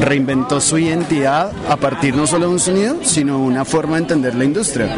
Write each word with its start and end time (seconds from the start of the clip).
reinventó 0.00 0.60
su 0.60 0.78
identidad 0.78 1.52
a 1.68 1.76
partir 1.76 2.14
no 2.14 2.26
solo 2.26 2.46
de 2.46 2.52
un 2.52 2.60
sonido, 2.60 2.96
sino 3.02 3.38
una 3.38 3.64
forma 3.64 3.96
de 3.96 4.02
entender 4.02 4.34
la 4.34 4.44
industria. 4.44 4.96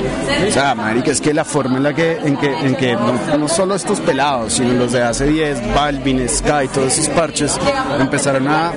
O 0.48 0.50
sea, 0.50 0.74
marica, 0.74 1.10
es 1.10 1.20
que 1.20 1.34
la 1.34 1.44
forma 1.44 1.76
en 1.78 1.82
la 1.82 1.94
que, 1.94 2.18
en 2.18 2.36
que, 2.36 2.52
en 2.52 2.76
que 2.76 2.94
no, 2.94 3.48
solo 3.48 3.74
estos 3.74 4.00
pelados, 4.00 4.54
sino 4.54 4.72
los 4.74 4.92
de 4.92 5.02
hace 5.02 5.26
10, 5.26 5.74
Balvin, 5.74 6.28
Sky, 6.28 6.68
todos 6.72 6.98
esos 6.98 7.08
parches, 7.08 7.58
empezaron 7.98 8.48
a 8.48 8.70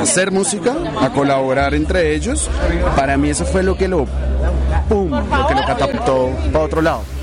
hacer 0.00 0.30
música, 0.30 0.74
a 1.00 1.10
colaborar 1.10 1.74
entre 1.74 2.14
ellos, 2.14 2.48
para 2.96 3.16
mí 3.16 3.30
eso 3.30 3.44
fue 3.44 3.62
lo 3.62 3.76
que 3.76 3.88
lo, 3.88 4.06
pum, 4.88 5.10
lo 5.10 5.46
que 5.46 5.54
lo 5.54 5.64
catapultó 5.66 6.30
para 6.52 6.64
otro 6.64 6.82
lado. 6.82 7.13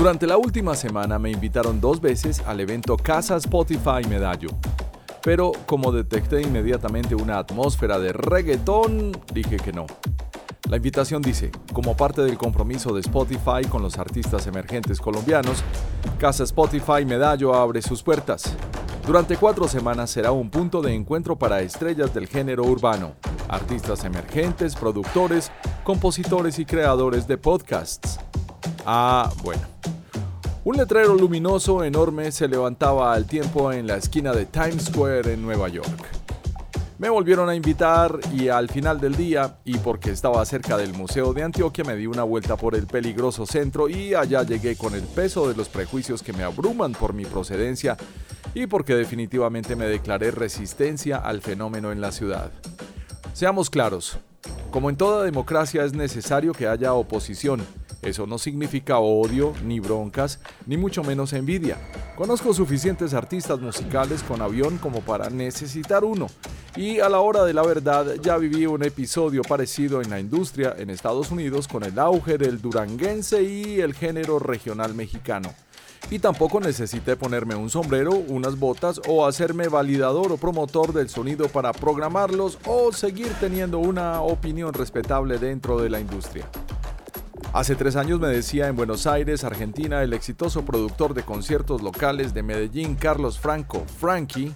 Durante 0.00 0.26
la 0.26 0.38
última 0.38 0.74
semana 0.74 1.18
me 1.18 1.30
invitaron 1.30 1.78
dos 1.78 2.00
veces 2.00 2.40
al 2.46 2.58
evento 2.60 2.96
Casa 2.96 3.36
Spotify 3.36 4.02
Medallo. 4.08 4.48
Pero 5.22 5.52
como 5.66 5.92
detecté 5.92 6.40
inmediatamente 6.40 7.14
una 7.14 7.36
atmósfera 7.36 7.98
de 7.98 8.14
reggaetón, 8.14 9.12
dije 9.34 9.58
que 9.58 9.74
no. 9.74 9.84
La 10.70 10.78
invitación 10.78 11.20
dice, 11.20 11.50
como 11.74 11.98
parte 11.98 12.22
del 12.22 12.38
compromiso 12.38 12.94
de 12.94 13.00
Spotify 13.00 13.68
con 13.68 13.82
los 13.82 13.98
artistas 13.98 14.46
emergentes 14.46 15.02
colombianos, 15.02 15.62
Casa 16.18 16.44
Spotify 16.44 17.04
Medallo 17.04 17.54
abre 17.54 17.82
sus 17.82 18.02
puertas. 18.02 18.56
Durante 19.06 19.36
cuatro 19.36 19.68
semanas 19.68 20.08
será 20.08 20.32
un 20.32 20.48
punto 20.48 20.80
de 20.80 20.94
encuentro 20.94 21.36
para 21.36 21.60
estrellas 21.60 22.14
del 22.14 22.26
género 22.26 22.64
urbano, 22.64 23.16
artistas 23.48 24.04
emergentes, 24.04 24.74
productores, 24.76 25.52
compositores 25.84 26.58
y 26.58 26.64
creadores 26.64 27.28
de 27.28 27.36
podcasts. 27.36 28.18
Ah, 28.86 29.30
bueno. 29.42 29.79
Un 30.62 30.76
letrero 30.76 31.14
luminoso 31.14 31.82
enorme 31.84 32.30
se 32.32 32.46
levantaba 32.46 33.14
al 33.14 33.24
tiempo 33.24 33.72
en 33.72 33.86
la 33.86 33.96
esquina 33.96 34.34
de 34.34 34.44
Times 34.44 34.84
Square 34.84 35.32
en 35.32 35.40
Nueva 35.40 35.70
York. 35.70 35.88
Me 36.98 37.08
volvieron 37.08 37.48
a 37.48 37.54
invitar 37.54 38.20
y 38.30 38.48
al 38.48 38.68
final 38.68 39.00
del 39.00 39.16
día, 39.16 39.56
y 39.64 39.78
porque 39.78 40.10
estaba 40.10 40.44
cerca 40.44 40.76
del 40.76 40.92
Museo 40.92 41.32
de 41.32 41.44
Antioquia, 41.44 41.82
me 41.82 41.96
di 41.96 42.06
una 42.06 42.24
vuelta 42.24 42.58
por 42.58 42.74
el 42.74 42.86
peligroso 42.86 43.46
centro 43.46 43.88
y 43.88 44.12
allá 44.12 44.42
llegué 44.42 44.76
con 44.76 44.94
el 44.94 45.04
peso 45.04 45.48
de 45.48 45.56
los 45.56 45.70
prejuicios 45.70 46.22
que 46.22 46.34
me 46.34 46.42
abruman 46.42 46.92
por 46.92 47.14
mi 47.14 47.24
procedencia 47.24 47.96
y 48.52 48.66
porque 48.66 48.94
definitivamente 48.94 49.76
me 49.76 49.86
declaré 49.86 50.30
resistencia 50.30 51.16
al 51.16 51.40
fenómeno 51.40 51.90
en 51.90 52.02
la 52.02 52.12
ciudad. 52.12 52.50
Seamos 53.32 53.70
claros, 53.70 54.18
como 54.70 54.90
en 54.90 54.98
toda 54.98 55.24
democracia 55.24 55.84
es 55.84 55.94
necesario 55.94 56.52
que 56.52 56.68
haya 56.68 56.92
oposición, 56.92 57.62
eso 58.02 58.26
no 58.26 58.38
significa 58.38 58.98
odio, 58.98 59.52
ni 59.64 59.78
broncas, 59.78 60.40
ni 60.66 60.76
mucho 60.76 61.04
menos 61.04 61.34
envidia. 61.34 61.76
Conozco 62.16 62.54
suficientes 62.54 63.12
artistas 63.12 63.60
musicales 63.60 64.22
con 64.22 64.40
avión 64.40 64.78
como 64.78 65.00
para 65.02 65.28
necesitar 65.28 66.04
uno. 66.04 66.26
Y 66.76 67.00
a 67.00 67.08
la 67.08 67.20
hora 67.20 67.44
de 67.44 67.52
la 67.52 67.62
verdad 67.62 68.14
ya 68.22 68.38
viví 68.38 68.64
un 68.64 68.82
episodio 68.82 69.42
parecido 69.42 70.00
en 70.00 70.08
la 70.08 70.18
industria 70.20 70.74
en 70.78 70.88
Estados 70.88 71.30
Unidos 71.30 71.68
con 71.68 71.82
el 71.82 71.98
auge 71.98 72.38
del 72.38 72.62
duranguense 72.62 73.42
y 73.42 73.80
el 73.80 73.92
género 73.92 74.38
regional 74.38 74.94
mexicano. 74.94 75.52
Y 76.10 76.18
tampoco 76.20 76.58
necesité 76.58 77.16
ponerme 77.16 77.54
un 77.54 77.68
sombrero, 77.68 78.12
unas 78.12 78.58
botas 78.58 79.00
o 79.06 79.26
hacerme 79.26 79.68
validador 79.68 80.32
o 80.32 80.38
promotor 80.38 80.94
del 80.94 81.10
sonido 81.10 81.48
para 81.48 81.72
programarlos 81.72 82.58
o 82.64 82.92
seguir 82.92 83.28
teniendo 83.40 83.78
una 83.78 84.22
opinión 84.22 84.72
respetable 84.72 85.38
dentro 85.38 85.78
de 85.78 85.90
la 85.90 86.00
industria. 86.00 86.48
Hace 87.52 87.74
tres 87.74 87.96
años 87.96 88.20
me 88.20 88.28
decía 88.28 88.68
en 88.68 88.76
Buenos 88.76 89.08
Aires, 89.08 89.42
Argentina, 89.42 90.04
el 90.04 90.12
exitoso 90.12 90.64
productor 90.64 91.14
de 91.14 91.24
conciertos 91.24 91.82
locales 91.82 92.32
de 92.32 92.44
Medellín, 92.44 92.94
Carlos 92.94 93.40
Franco, 93.40 93.84
Frankie, 93.98 94.54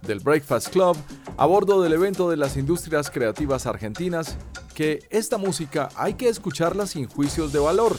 del 0.00 0.20
Breakfast 0.20 0.68
Club, 0.70 0.96
a 1.36 1.44
bordo 1.44 1.82
del 1.82 1.92
evento 1.92 2.30
de 2.30 2.38
las 2.38 2.56
industrias 2.56 3.10
creativas 3.10 3.66
argentinas, 3.66 4.38
que 4.74 5.00
esta 5.10 5.36
música 5.36 5.90
hay 5.94 6.14
que 6.14 6.30
escucharla 6.30 6.86
sin 6.86 7.06
juicios 7.06 7.52
de 7.52 7.58
valor. 7.58 7.98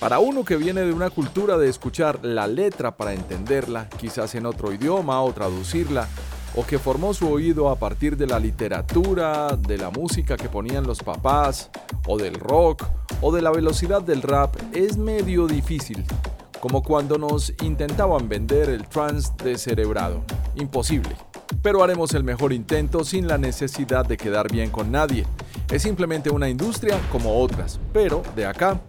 Para 0.00 0.20
uno 0.20 0.42
que 0.42 0.56
viene 0.56 0.80
de 0.80 0.94
una 0.94 1.10
cultura 1.10 1.58
de 1.58 1.68
escuchar 1.68 2.20
la 2.24 2.46
letra 2.46 2.96
para 2.96 3.12
entenderla, 3.12 3.90
quizás 3.90 4.34
en 4.36 4.46
otro 4.46 4.72
idioma 4.72 5.20
o 5.20 5.34
traducirla, 5.34 6.08
o 6.54 6.64
que 6.66 6.78
formó 6.78 7.14
su 7.14 7.30
oído 7.30 7.68
a 7.68 7.76
partir 7.76 8.16
de 8.16 8.26
la 8.26 8.38
literatura, 8.38 9.56
de 9.56 9.78
la 9.78 9.90
música 9.90 10.36
que 10.36 10.48
ponían 10.48 10.86
los 10.86 11.02
papás, 11.02 11.70
o 12.06 12.18
del 12.18 12.34
rock, 12.34 12.84
o 13.20 13.32
de 13.32 13.42
la 13.42 13.50
velocidad 13.50 14.02
del 14.02 14.22
rap 14.22 14.56
es 14.72 14.96
medio 14.96 15.46
difícil, 15.46 16.04
como 16.60 16.82
cuando 16.82 17.18
nos 17.18 17.52
intentaban 17.62 18.28
vender 18.28 18.68
el 18.68 18.86
trance 18.88 19.58
cerebrado. 19.58 20.22
Imposible. 20.56 21.16
Pero 21.62 21.82
haremos 21.82 22.14
el 22.14 22.24
mejor 22.24 22.52
intento 22.52 23.04
sin 23.04 23.26
la 23.26 23.38
necesidad 23.38 24.06
de 24.06 24.16
quedar 24.16 24.50
bien 24.50 24.70
con 24.70 24.90
nadie. 24.90 25.26
Es 25.70 25.82
simplemente 25.82 26.30
una 26.30 26.48
industria 26.48 26.98
como 27.10 27.40
otras, 27.40 27.80
pero 27.92 28.22
de 28.36 28.46
acá. 28.46 28.80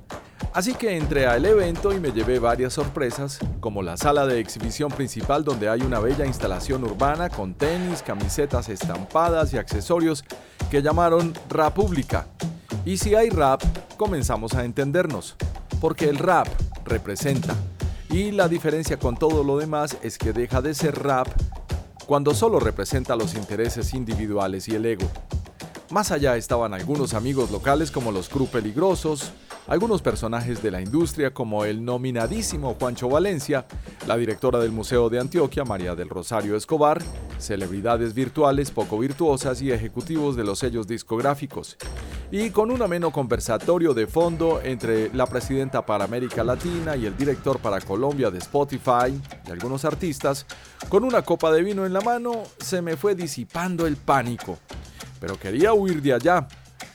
Así 0.53 0.73
que 0.73 0.97
entré 0.97 1.27
al 1.27 1.45
evento 1.45 1.93
y 1.93 1.99
me 1.99 2.11
llevé 2.11 2.39
varias 2.39 2.73
sorpresas, 2.73 3.39
como 3.59 3.81
la 3.81 3.97
sala 3.97 4.25
de 4.25 4.39
exhibición 4.39 4.91
principal 4.91 5.43
donde 5.43 5.69
hay 5.69 5.81
una 5.81 5.99
bella 5.99 6.25
instalación 6.25 6.83
urbana 6.83 7.29
con 7.29 7.53
tenis, 7.53 8.01
camisetas 8.01 8.69
estampadas 8.69 9.53
y 9.53 9.57
accesorios 9.57 10.23
que 10.71 10.81
llamaron 10.81 11.33
República 11.49 12.25
y 12.85 12.97
si 12.97 13.13
hay 13.13 13.29
rap, 13.29 13.61
comenzamos 13.97 14.55
a 14.55 14.63
entendernos, 14.63 15.35
porque 15.81 16.09
el 16.09 16.17
rap 16.17 16.47
representa. 16.85 17.55
Y 18.09 18.31
la 18.31 18.47
diferencia 18.47 18.97
con 18.97 19.15
todo 19.15 19.43
lo 19.43 19.57
demás 19.57 19.97
es 20.01 20.17
que 20.17 20.33
deja 20.33 20.61
de 20.61 20.73
ser 20.73 20.97
rap 20.97 21.27
cuando 22.07 22.33
solo 22.33 22.59
representa 22.59 23.15
los 23.15 23.35
intereses 23.35 23.93
individuales 23.93 24.67
y 24.67 24.75
el 24.75 24.85
ego. 24.85 25.07
Más 25.91 26.11
allá 26.11 26.35
estaban 26.37 26.73
algunos 26.73 27.13
amigos 27.13 27.51
locales 27.51 27.91
como 27.91 28.11
los 28.11 28.29
Cru 28.29 28.47
Peligrosos, 28.47 29.33
algunos 29.69 30.01
personajes 30.01 30.63
de 30.63 30.71
la 30.71 30.81
industria 30.81 31.31
como 31.31 31.63
el 31.63 31.85
nominadísimo 31.85 32.75
Juancho 32.79 33.07
Valencia, 33.07 33.67
la 34.07 34.17
directora 34.17 34.57
del 34.59 34.71
Museo 34.71 35.09
de 35.09 35.19
Antioquia 35.19 35.63
María 35.63 35.93
del 35.93 36.09
Rosario 36.09 36.55
Escobar, 36.55 36.99
celebridades 37.37 38.15
virtuales 38.15 38.71
poco 38.71 38.97
virtuosas 38.97 39.61
y 39.61 39.71
ejecutivos 39.71 40.35
de 40.35 40.43
los 40.43 40.57
sellos 40.57 40.87
discográficos, 40.87 41.77
y 42.31 42.49
con 42.49 42.71
un 42.71 42.81
ameno 42.81 43.11
conversatorio 43.11 43.93
de 43.93 44.07
fondo 44.07 44.59
entre 44.63 45.13
la 45.13 45.27
presidenta 45.27 45.85
para 45.85 46.05
América 46.05 46.43
Latina 46.43 46.95
y 46.95 47.05
el 47.05 47.15
director 47.15 47.59
para 47.59 47.79
Colombia 47.79 48.31
de 48.31 48.39
Spotify 48.39 49.21
y 49.47 49.51
algunos 49.51 49.85
artistas, 49.85 50.47
con 50.89 51.03
una 51.03 51.21
copa 51.21 51.51
de 51.51 51.61
vino 51.61 51.85
en 51.85 51.93
la 51.93 52.01
mano, 52.01 52.41
se 52.59 52.81
me 52.81 52.97
fue 52.97 53.13
disipando 53.13 53.85
el 53.85 53.97
pánico. 53.97 54.57
Pero 55.19 55.37
quería 55.37 55.73
huir 55.73 56.01
de 56.01 56.13
allá, 56.13 56.47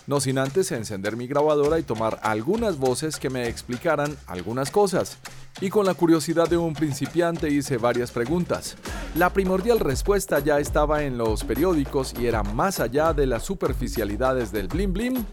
no 0.06 0.20
sin 0.20 0.38
antes 0.38 0.70
encender 0.72 1.16
mi 1.16 1.26
grabadora 1.26 1.78
y 1.78 1.82
tomar 1.82 2.18
algunas 2.22 2.78
voces 2.78 3.18
que 3.18 3.30
me 3.30 3.48
explicaran 3.48 4.16
algunas 4.26 4.70
cosas. 4.70 5.18
Y 5.60 5.70
con 5.70 5.86
la 5.86 5.94
curiosidad 5.94 6.48
de 6.48 6.56
un 6.56 6.74
principiante 6.74 7.48
hice 7.48 7.78
varias 7.78 8.10
preguntas. 8.10 8.76
La 9.14 9.30
primordial 9.30 9.80
respuesta 9.80 10.40
ya 10.40 10.58
estaba 10.58 11.04
en 11.04 11.16
los 11.16 11.44
periódicos 11.44 12.14
y 12.18 12.26
era 12.26 12.42
más 12.42 12.80
allá 12.80 13.12
de 13.12 13.26
las 13.26 13.44
superficialidades 13.44 14.52
del 14.52 14.68
blim 14.68 14.92
blim 14.92 15.24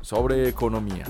sobre 0.00 0.48
economía. 0.48 1.06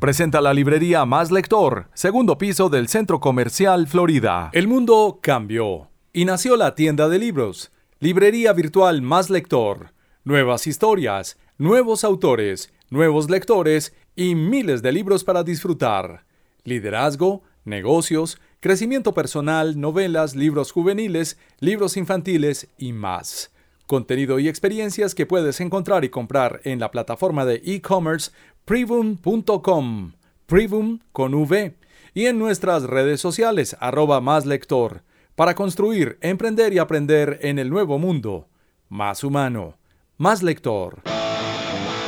Presenta 0.00 0.40
la 0.40 0.54
librería 0.54 1.04
Más 1.04 1.30
Lector, 1.30 1.90
segundo 1.92 2.38
piso 2.38 2.70
del 2.70 2.88
Centro 2.88 3.20
Comercial 3.20 3.86
Florida. 3.86 4.48
El 4.54 4.66
mundo 4.66 5.18
cambió 5.20 5.90
Y 6.14 6.24
nació 6.24 6.56
la 6.56 6.74
tienda 6.74 7.10
de 7.10 7.18
libros, 7.18 7.70
librería 8.00 8.54
virtual 8.54 9.02
Más 9.02 9.28
Lector. 9.28 9.92
Nuevas 10.24 10.66
historias, 10.66 11.36
nuevos 11.58 12.02
autores, 12.02 12.72
nuevos 12.88 13.28
lectores 13.28 13.94
y 14.16 14.34
miles 14.34 14.80
de 14.80 14.90
libros 14.90 15.22
para 15.22 15.42
disfrutar. 15.42 16.24
Liderazgo, 16.64 17.42
negocios, 17.66 18.40
crecimiento 18.60 19.12
personal, 19.12 19.78
novelas, 19.78 20.34
libros 20.34 20.72
juveniles, 20.72 21.36
libros 21.58 21.98
infantiles 21.98 22.68
y 22.78 22.94
más. 22.94 23.50
Contenido 23.86 24.38
y 24.38 24.48
experiencias 24.48 25.14
que 25.14 25.26
puedes 25.26 25.60
encontrar 25.60 26.02
y 26.02 26.08
comprar 26.08 26.62
en 26.64 26.80
la 26.80 26.90
plataforma 26.90 27.44
de 27.44 27.60
e-commerce 27.66 28.30
privum.com, 28.64 30.12
privum 30.46 31.00
con 31.12 31.34
V, 31.34 31.74
y 32.14 32.26
en 32.26 32.38
nuestras 32.38 32.84
redes 32.84 33.20
sociales 33.20 33.76
arroba 33.78 34.22
más 34.22 34.46
lector, 34.46 35.02
para 35.34 35.54
construir, 35.54 36.18
emprender 36.20 36.72
y 36.72 36.78
aprender 36.78 37.38
en 37.42 37.58
el 37.58 37.70
nuevo 37.70 37.98
mundo, 37.98 38.48
más 38.88 39.24
humano, 39.24 39.78
más 40.16 40.42
lector. 40.42 41.02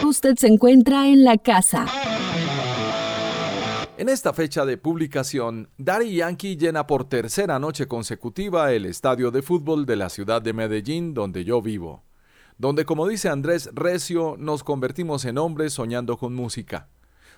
Usted 0.04 0.36
se 0.36 0.48
encuentra 0.48 1.08
en 1.08 1.24
la 1.24 1.38
casa. 1.38 1.86
En 3.96 4.08
esta 4.08 4.32
fecha 4.32 4.64
de 4.64 4.78
publicación, 4.78 5.68
Daddy 5.78 6.16
Yankee 6.16 6.56
llena 6.56 6.86
por 6.86 7.08
tercera 7.08 7.58
noche 7.60 7.86
consecutiva 7.86 8.72
el 8.72 8.84
estadio 8.84 9.30
de 9.30 9.42
fútbol 9.42 9.86
de 9.86 9.96
la 9.96 10.08
ciudad 10.08 10.42
de 10.42 10.52
Medellín, 10.52 11.14
donde 11.14 11.44
yo 11.44 11.62
vivo, 11.62 12.02
donde 12.58 12.84
como 12.84 13.06
dice 13.06 13.28
Andrés 13.28 13.70
Recio, 13.74 14.34
nos 14.38 14.64
convertimos 14.64 15.24
en 15.24 15.38
hombres 15.38 15.74
soñando 15.74 16.16
con 16.16 16.34
música. 16.34 16.88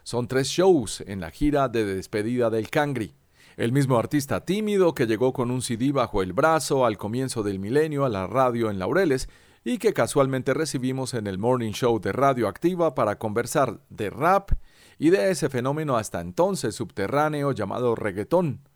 Son 0.05 0.27
tres 0.27 0.49
shows 0.49 1.03
en 1.07 1.21
la 1.21 1.31
gira 1.31 1.69
de 1.69 1.85
despedida 1.85 2.51
del 2.51 2.71
Cangri. 2.71 3.15
El 3.57 3.71
mismo 3.71 3.99
artista 3.99 4.45
tímido 4.45 4.95
que 4.95 5.07
llegó 5.07 5.33
con 5.33 5.53
un 5.53 5.63
CD 5.63 5.93
bajo 5.93 6.23
el 6.23 6.33
brazo 6.33 6.85
al 6.85 6.99
comienzo 6.99 7.45
del 7.45 7.61
milenio 7.61 8.05
a 8.05 8.09
la 8.09 8.27
radio 8.27 8.69
en 8.69 8.81
Laureles 8.81 9.29
y 9.63 9.79
que 9.79 9.93
casualmente 9.93 10.55
recibimos 10.55 11.15
en 11.15 11.29
el 11.29 11.39
Morning 11.39 11.71
Show 11.71 12.01
de 12.01 12.11
Radio 12.11 12.49
Activa 12.49 12.97
para 12.97 13.17
conversar 13.17 13.79
de 13.91 14.11
rap 14.11 14.51
y 14.99 15.11
de 15.11 15.31
ese 15.31 15.49
fenómeno 15.49 15.97
hasta 15.97 16.21
entonces 16.21 16.75
subterráneo 16.75 17.53
llamado 17.53 17.95
reggaetón. 17.95 18.69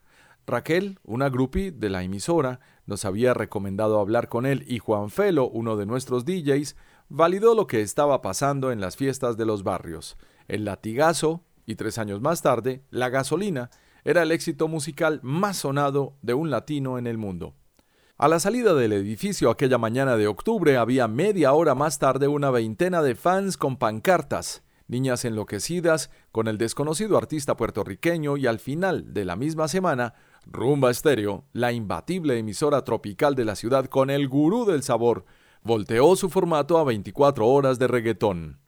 Raquel, 0.47 1.01
una 1.03 1.29
groupie 1.29 1.73
de 1.73 1.91
la 1.91 2.05
emisora, 2.05 2.61
nos 2.87 3.05
había 3.05 3.35
recomendado 3.35 3.99
hablar 3.99 4.29
con 4.29 4.47
él 4.47 4.65
y 4.69 4.79
Juan 4.79 5.11
Felo, 5.11 5.49
uno 5.49 5.77
de 5.77 5.87
nuestros 5.87 6.25
DJs, 6.25 6.77
validó 7.09 7.57
lo 7.57 7.67
que 7.67 7.81
estaba 7.81 8.23
pasando 8.23 8.71
en 8.71 8.81
las 8.81 8.97
fiestas 8.97 9.37
de 9.37 9.45
los 9.45 9.65
barrios. 9.65 10.17
El 10.47 10.65
latigazo, 10.65 11.43
y 11.67 11.75
tres 11.75 11.99
años 11.99 12.23
más 12.23 12.43
tarde, 12.43 12.83
la 12.91 13.11
gasolina, 13.11 13.71
era 14.09 14.23
el 14.23 14.33
éxito 14.33 14.69
musical 14.69 15.21
más 15.23 15.59
sonado 15.59 16.17
de 16.23 16.33
un 16.33 16.49
latino 16.49 16.97
en 16.97 17.07
el 17.07 17.19
mundo. 17.19 17.55
A 18.17 18.27
la 18.27 18.41
salida 18.41 18.73
del 18.73 18.95
edificio 18.95 19.51
aquella 19.51 19.77
mañana 19.77 20.17
de 20.17 20.29
octubre 20.29 20.79
había 20.79 21.07
media 21.09 21.53
hora 21.53 21.75
más 21.75 21.99
tarde 21.99 22.27
una 22.27 22.51
veintena 22.51 23.03
de 23.03 23.15
fans 23.15 23.59
con 23.59 23.77
pancartas 23.77 24.63
Niñas 24.87 25.27
enloquecidas 25.27 26.11
con 26.33 26.49
el 26.49 26.57
desconocido 26.57 27.19
artista 27.19 27.55
puertorriqueño 27.55 28.39
y 28.39 28.47
al 28.47 28.59
final 28.59 29.13
de 29.13 29.27
la 29.27 29.37
misma 29.37 29.69
semana, 29.69 30.15
Rumba 30.47 30.91
Estéreo, 30.91 31.45
la 31.53 31.73
imbatible 31.73 32.39
emisora 32.39 32.85
tropical 32.85 33.35
de 33.35 33.45
la 33.45 33.57
ciudad 33.57 33.85
con 33.85 34.09
el 34.09 34.27
gurú 34.27 34.65
del 34.65 34.83
sabor, 34.83 35.27
volteó 35.63 36.17
su 36.17 36.31
formato 36.31 36.79
a 36.79 36.85
24 36.85 37.47
horas 37.47 37.79
de 37.79 37.87
reggaetón. 37.87 38.59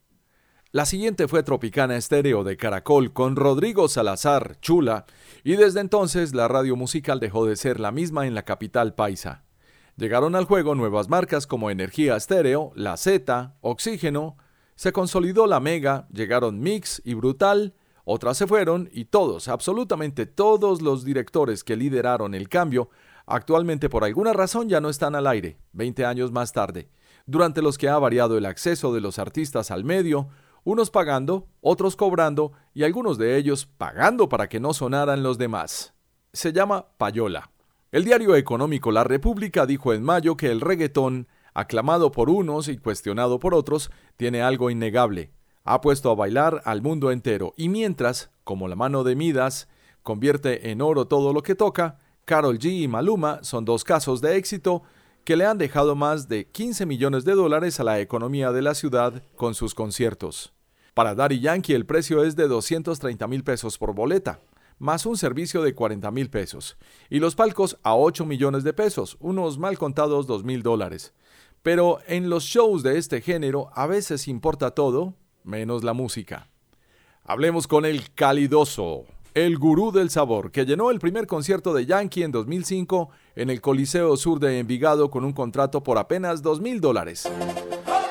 La 0.73 0.87
siguiente 0.87 1.27
fue 1.27 1.43
Tropicana 1.43 1.97
Estéreo 1.97 2.45
de 2.45 2.57
Caracol 2.57 3.13
con 3.13 3.35
Rodrigo 3.35 3.89
Salazar, 3.89 4.61
chula, 4.61 5.05
y 5.43 5.57
desde 5.57 5.81
entonces 5.81 6.33
la 6.33 6.47
radio 6.47 6.77
musical 6.77 7.19
dejó 7.19 7.45
de 7.45 7.57
ser 7.57 7.81
la 7.81 7.91
misma 7.91 8.29
en 8.29 8.37
la 8.37 8.45
capital 8.45 8.95
paisa. 8.95 9.43
Llegaron 9.97 10.37
al 10.37 10.45
juego 10.45 10.77
nuevas 10.77 11.09
marcas 11.09 11.49
como 11.49 11.73
Energía 11.73 12.15
Estéreo, 12.15 12.71
La 12.77 12.97
Z, 12.97 13.57
Oxígeno, 13.63 14.37
se 14.77 14.93
consolidó 14.93 15.49
la 15.49 15.59
Mega, 15.59 16.07
llegaron 16.13 16.61
Mix 16.61 17.03
y 17.05 17.15
Brutal, 17.15 17.75
otras 18.05 18.37
se 18.37 18.47
fueron 18.47 18.89
y 18.93 19.07
todos, 19.07 19.49
absolutamente 19.49 20.25
todos 20.25 20.83
los 20.83 21.05
directores 21.05 21.65
que 21.65 21.75
lideraron 21.75 22.33
el 22.33 22.49
cambio, 22.49 22.91
actualmente 23.27 23.89
por 23.89 24.05
alguna 24.05 24.35
razón 24.35 24.69
ya 24.69 24.81
no 24.81 24.89
están 24.89 25.17
al 25.17 25.27
aire, 25.27 25.59
20 25.73 26.05
años 26.05 26.31
más 26.31 26.53
tarde, 26.53 26.91
durante 27.27 27.61
los 27.61 27.77
que 27.77 27.89
ha 27.89 27.99
variado 27.99 28.39
el 28.39 28.47
acceso 28.47 28.95
de 28.95 29.01
los 29.01 29.19
artistas 29.19 29.73
al 29.73 29.83
medio, 29.83 30.29
unos 30.65 30.91
pagando, 30.91 31.49
otros 31.61 31.97
cobrando 31.97 32.53
y 32.75 32.85
algunos 32.85 33.19
de 33.19 33.37
ellos 33.37 33.67
pagando 33.67 34.29
para 34.29 34.49
que 34.49 34.61
no 34.61 34.75
sonaran 34.75 35.23
los 35.23 35.39
demás. 35.39 35.95
Se 36.33 36.53
llama 36.53 36.87
Payola. 36.97 37.51
El 37.93 38.05
diario 38.05 38.37
económico 38.37 38.93
La 38.93 39.05
República 39.05 39.67
dijo 39.67 39.93
en 39.93 40.03
mayo 40.03 40.37
que 40.37 40.51
el 40.51 40.61
reggaetón 40.61 41.27
aclamado 41.55 42.11
por 42.11 42.31
unos 42.31 42.69
y 42.69 42.79
cuestionado 42.79 43.39
por 43.39 43.55
otros, 43.55 43.91
tiene 44.17 44.43
algo 44.43 44.71
innegable. 44.71 45.33
Ha 45.65 45.81
puesto 45.81 46.11
a 46.11 46.15
bailar 46.15 46.63
al 46.65 46.83
mundo 46.83 47.11
entero 47.11 47.55
y 47.57 47.69
mientras, 47.69 48.31
como 48.45 48.69
la 48.69 48.77
mano 48.77 49.05
de 49.05 49.17
Midas, 49.17 49.69
convierte 50.03 50.71
en 50.71 50.81
oro 50.81 51.07
todo 51.07 51.33
lo 51.33 51.43
que 51.43 51.55
toca, 51.55 51.99
Carol 52.25 52.59
G 52.59 52.83
y 52.83 52.89
Maluma 52.89 53.41
son 53.43 53.65
dos 53.65 53.85
casos 53.85 54.21
de 54.21 54.37
éxito 54.37 54.83
que 55.25 55.37
le 55.37 55.47
han 55.47 55.59
dejado 55.59 55.95
más 55.95 56.29
de 56.29 56.47
15 56.47 56.87
millones 56.87 57.25
de 57.25 57.35
dólares 57.35 57.81
a 57.81 57.85
la 57.85 58.01
economía 58.01 58.53
de 58.53 58.63
la 58.63 58.75
ciudad 58.75 59.23
con 59.37 59.55
sus 59.55 59.75
conciertos. 59.75 60.53
Para 60.95 61.15
Daddy 61.15 61.41
Yankee 61.41 61.75
el 61.75 61.87
precio 61.87 62.25
es 62.25 62.37
de 62.37 62.49
230 62.49 63.27
mil 63.29 63.45
pesos 63.45 63.79
por 63.79 63.95
boleta, 63.95 64.41
más 64.79 65.07
un 65.07 65.17
servicio 65.17 65.63
de 65.63 65.75
40 65.75 66.11
mil 66.11 66.31
pesos, 66.31 66.77
y 67.09 67.21
los 67.21 67.35
palcos 67.35 67.79
a 67.83 67.95
8 67.95 68.25
millones 68.25 68.65
de 68.65 68.73
pesos, 68.73 69.17
unos 69.21 69.59
mal 69.59 69.79
contados 69.79 70.27
2 70.27 70.43
mil 70.43 70.63
dólares. 70.63 71.13
Pero 71.63 71.99
en 72.07 72.31
los 72.31 72.45
shows 72.45 72.83
de 72.83 72.97
este 72.99 73.21
género 73.21 73.71
a 73.75 73.87
veces 73.87 74.27
importa 74.27 74.71
todo, 74.71 75.15
menos 75.45 75.85
la 75.85 75.93
música. 75.93 76.49
Hablemos 77.25 77.67
con 77.67 77.85
el 77.85 78.13
calidoso, 78.15 79.05
el 79.35 79.59
gurú 79.59 79.93
del 79.93 80.11
sabor, 80.11 80.51
que 80.51 80.65
llenó 80.65 80.91
el 80.91 80.99
primer 80.99 81.27
concierto 81.27 81.73
de 81.73 81.87
Yankee 81.87 82.23
en 82.23 82.33
2005 82.33 83.11
en 83.37 83.51
el 83.51 83.61
Coliseo 83.61 84.17
Sur 84.17 84.41
de 84.41 84.59
Envigado 84.59 85.11
con 85.11 85.25
un 85.25 85.33
contrato 85.33 85.83
por 85.83 85.99
apenas 85.99 86.43
2 86.43 86.61
mil 86.61 86.81
dólares. 86.81 87.29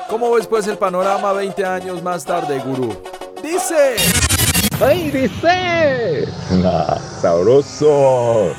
¿Cómo 0.08 0.32
ves 0.32 0.46
pues 0.46 0.66
el 0.66 0.78
panorama 0.78 1.32
20 1.32 1.64
años 1.64 2.02
más 2.02 2.24
tarde, 2.24 2.58
gurú? 2.60 2.94
Dice... 3.42 3.96
¡Ay, 4.80 5.10
dice! 5.10 6.26
Ah, 6.64 6.98
sabroso. 7.20 8.52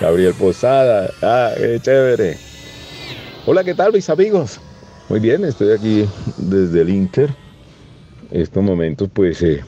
Gabriel 0.00 0.32
Posada. 0.34 1.10
Ah, 1.20 1.50
qué 1.56 1.78
chévere. 1.80 2.38
Hola, 3.46 3.62
¿qué 3.64 3.74
tal 3.74 3.92
mis 3.92 4.08
amigos? 4.08 4.60
Muy 5.08 5.20
bien, 5.20 5.44
estoy 5.44 5.72
aquí 5.72 6.08
desde 6.36 6.82
el 6.82 6.88
Inter. 6.88 7.34
En 8.30 8.42
estos 8.42 8.62
momentos 8.62 9.08
pues 9.12 9.42
eh, 9.42 9.62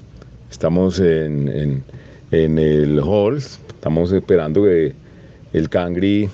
estamos 0.51 0.99
en, 1.01 1.83
el 2.31 3.01
hall, 3.01 3.39
estamos 3.39 4.13
esperando 4.13 4.65
que 4.65 4.95
el 5.53 5.69
Cangri 5.69 6.29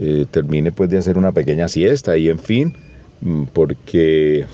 eh, 0.00 0.26
termine 0.30 0.70
pues 0.72 0.90
de 0.90 0.98
hacer 0.98 1.18
una 1.18 1.32
pequeña 1.32 1.68
siesta. 1.68 2.16
Y 2.16 2.28
en 2.28 2.38
fin, 2.38 2.76
mm, 3.20 3.44
porque 3.52 4.46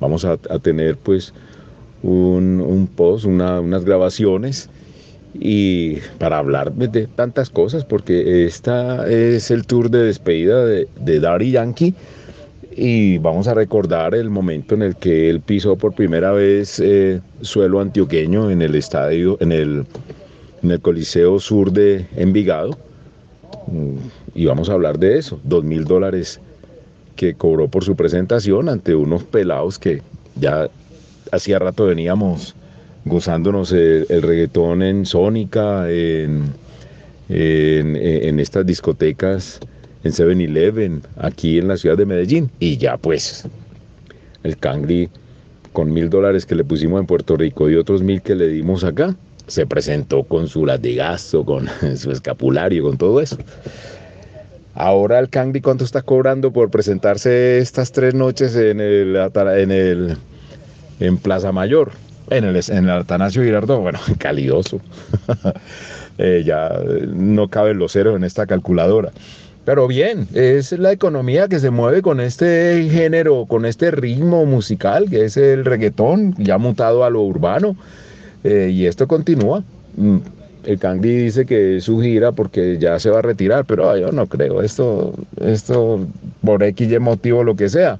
vamos 0.00 0.24
a, 0.24 0.36
tener 0.36 0.96
pues 0.96 1.32
un, 2.02 2.88
post, 2.94 3.24
unas 3.24 3.84
grabaciones 3.84 4.70
y 5.34 5.98
para 6.18 6.38
hablar 6.38 6.72
de 6.72 7.06
tantas 7.06 7.50
cosas, 7.50 7.84
porque 7.84 8.46
esta 8.46 9.08
es 9.08 9.50
el 9.50 9.66
tour 9.66 9.90
de 9.90 10.04
despedida 10.04 10.64
de, 10.64 10.88
de 11.00 11.20
Daddy 11.20 11.52
Yankee 11.52 11.94
y 12.80 13.18
vamos 13.18 13.48
a 13.48 13.54
recordar 13.54 14.14
el 14.14 14.30
momento 14.30 14.76
en 14.76 14.82
el 14.82 14.94
que 14.94 15.28
él 15.28 15.40
pisó 15.40 15.76
por 15.76 15.94
primera 15.94 16.30
vez 16.30 16.78
eh, 16.78 17.20
suelo 17.40 17.80
antioqueño 17.80 18.52
en 18.52 18.62
el 18.62 18.76
estadio, 18.76 19.36
en 19.40 19.50
el, 19.50 19.84
en 20.62 20.70
el 20.70 20.80
Coliseo 20.80 21.40
Sur 21.40 21.72
de 21.72 22.06
Envigado. 22.14 22.78
Y 24.32 24.46
vamos 24.46 24.68
a 24.70 24.74
hablar 24.74 24.98
de 24.98 25.18
eso, 25.18 25.40
dos 25.42 25.64
mil 25.64 25.84
dólares 25.84 26.40
que 27.16 27.34
cobró 27.34 27.66
por 27.66 27.82
su 27.82 27.96
presentación 27.96 28.68
ante 28.68 28.94
unos 28.94 29.24
pelados 29.24 29.78
que 29.78 30.00
ya 30.36 30.70
hacía 31.32 31.58
rato 31.58 31.86
veníamos 31.86 32.54
gozándonos 33.04 33.72
el, 33.72 34.06
reggaetón 34.22 34.82
en 34.82 35.04
Sónica, 35.04 35.90
en, 35.90 36.52
en, 37.28 38.38
estas 38.38 38.64
discotecas, 38.64 39.58
en 40.04 40.12
7-Eleven, 40.12 41.02
aquí 41.16 41.58
en 41.58 41.68
la 41.68 41.76
ciudad 41.76 41.96
de 41.96 42.06
Medellín. 42.06 42.50
Y 42.60 42.76
ya 42.76 42.96
pues, 42.96 43.44
el 44.42 44.56
Cangri 44.56 45.08
con 45.72 45.92
mil 45.92 46.10
dólares 46.10 46.46
que 46.46 46.54
le 46.54 46.64
pusimos 46.64 47.00
en 47.00 47.06
Puerto 47.06 47.36
Rico 47.36 47.70
y 47.70 47.76
otros 47.76 48.02
mil 48.02 48.22
que 48.22 48.34
le 48.34 48.48
dimos 48.48 48.84
acá, 48.84 49.14
se 49.46 49.66
presentó 49.66 50.24
con 50.24 50.48
su 50.48 50.66
latigazo, 50.66 51.44
con 51.44 51.68
su 51.96 52.10
escapulario, 52.10 52.82
con 52.82 52.98
todo 52.98 53.20
eso. 53.20 53.38
Ahora 54.74 55.18
el 55.18 55.28
Cangri, 55.28 55.60
¿cuánto 55.60 55.84
está 55.84 56.02
cobrando 56.02 56.52
por 56.52 56.70
presentarse 56.70 57.58
estas 57.58 57.90
tres 57.90 58.14
noches 58.14 58.54
en 58.54 58.80
el, 58.80 59.16
en 59.16 59.70
el 59.72 60.16
en 61.00 61.18
Plaza 61.18 61.50
Mayor? 61.52 61.90
En 62.30 62.44
el, 62.44 62.56
en 62.56 62.84
el 62.84 62.90
Atanasio 62.90 63.42
Girardot, 63.42 63.80
bueno, 63.80 63.98
calidoso. 64.18 64.80
Eh, 66.20 66.42
ya 66.44 66.68
no 67.14 67.46
caben 67.46 67.78
los 67.78 67.92
ceros 67.92 68.16
en 68.16 68.24
esta 68.24 68.44
calculadora. 68.44 69.12
Pero 69.68 69.86
bien, 69.86 70.26
es 70.32 70.72
la 70.72 70.92
economía 70.92 71.46
que 71.46 71.58
se 71.58 71.68
mueve 71.68 72.00
con 72.00 72.20
este 72.20 72.88
género, 72.90 73.44
con 73.44 73.66
este 73.66 73.90
ritmo 73.90 74.46
musical 74.46 75.10
que 75.10 75.26
es 75.26 75.36
el 75.36 75.66
reggaetón, 75.66 76.34
ya 76.38 76.56
mutado 76.56 77.04
a 77.04 77.10
lo 77.10 77.20
urbano. 77.20 77.76
Eh, 78.44 78.70
y 78.72 78.86
esto 78.86 79.06
continúa. 79.06 79.62
Mm, 79.98 80.16
el 80.64 80.78
Candy 80.78 81.14
dice 81.24 81.44
que 81.44 81.76
es 81.76 81.84
su 81.84 82.00
gira 82.00 82.32
porque 82.32 82.78
ya 82.78 82.98
se 82.98 83.10
va 83.10 83.18
a 83.18 83.22
retirar, 83.22 83.66
pero 83.66 83.94
yo 83.94 84.10
no 84.10 84.26
creo. 84.26 84.62
Esto, 84.62 85.12
esto 85.38 86.00
por 86.42 86.62
X 86.62 86.98
motivo, 86.98 87.44
lo 87.44 87.54
que 87.54 87.68
sea, 87.68 87.98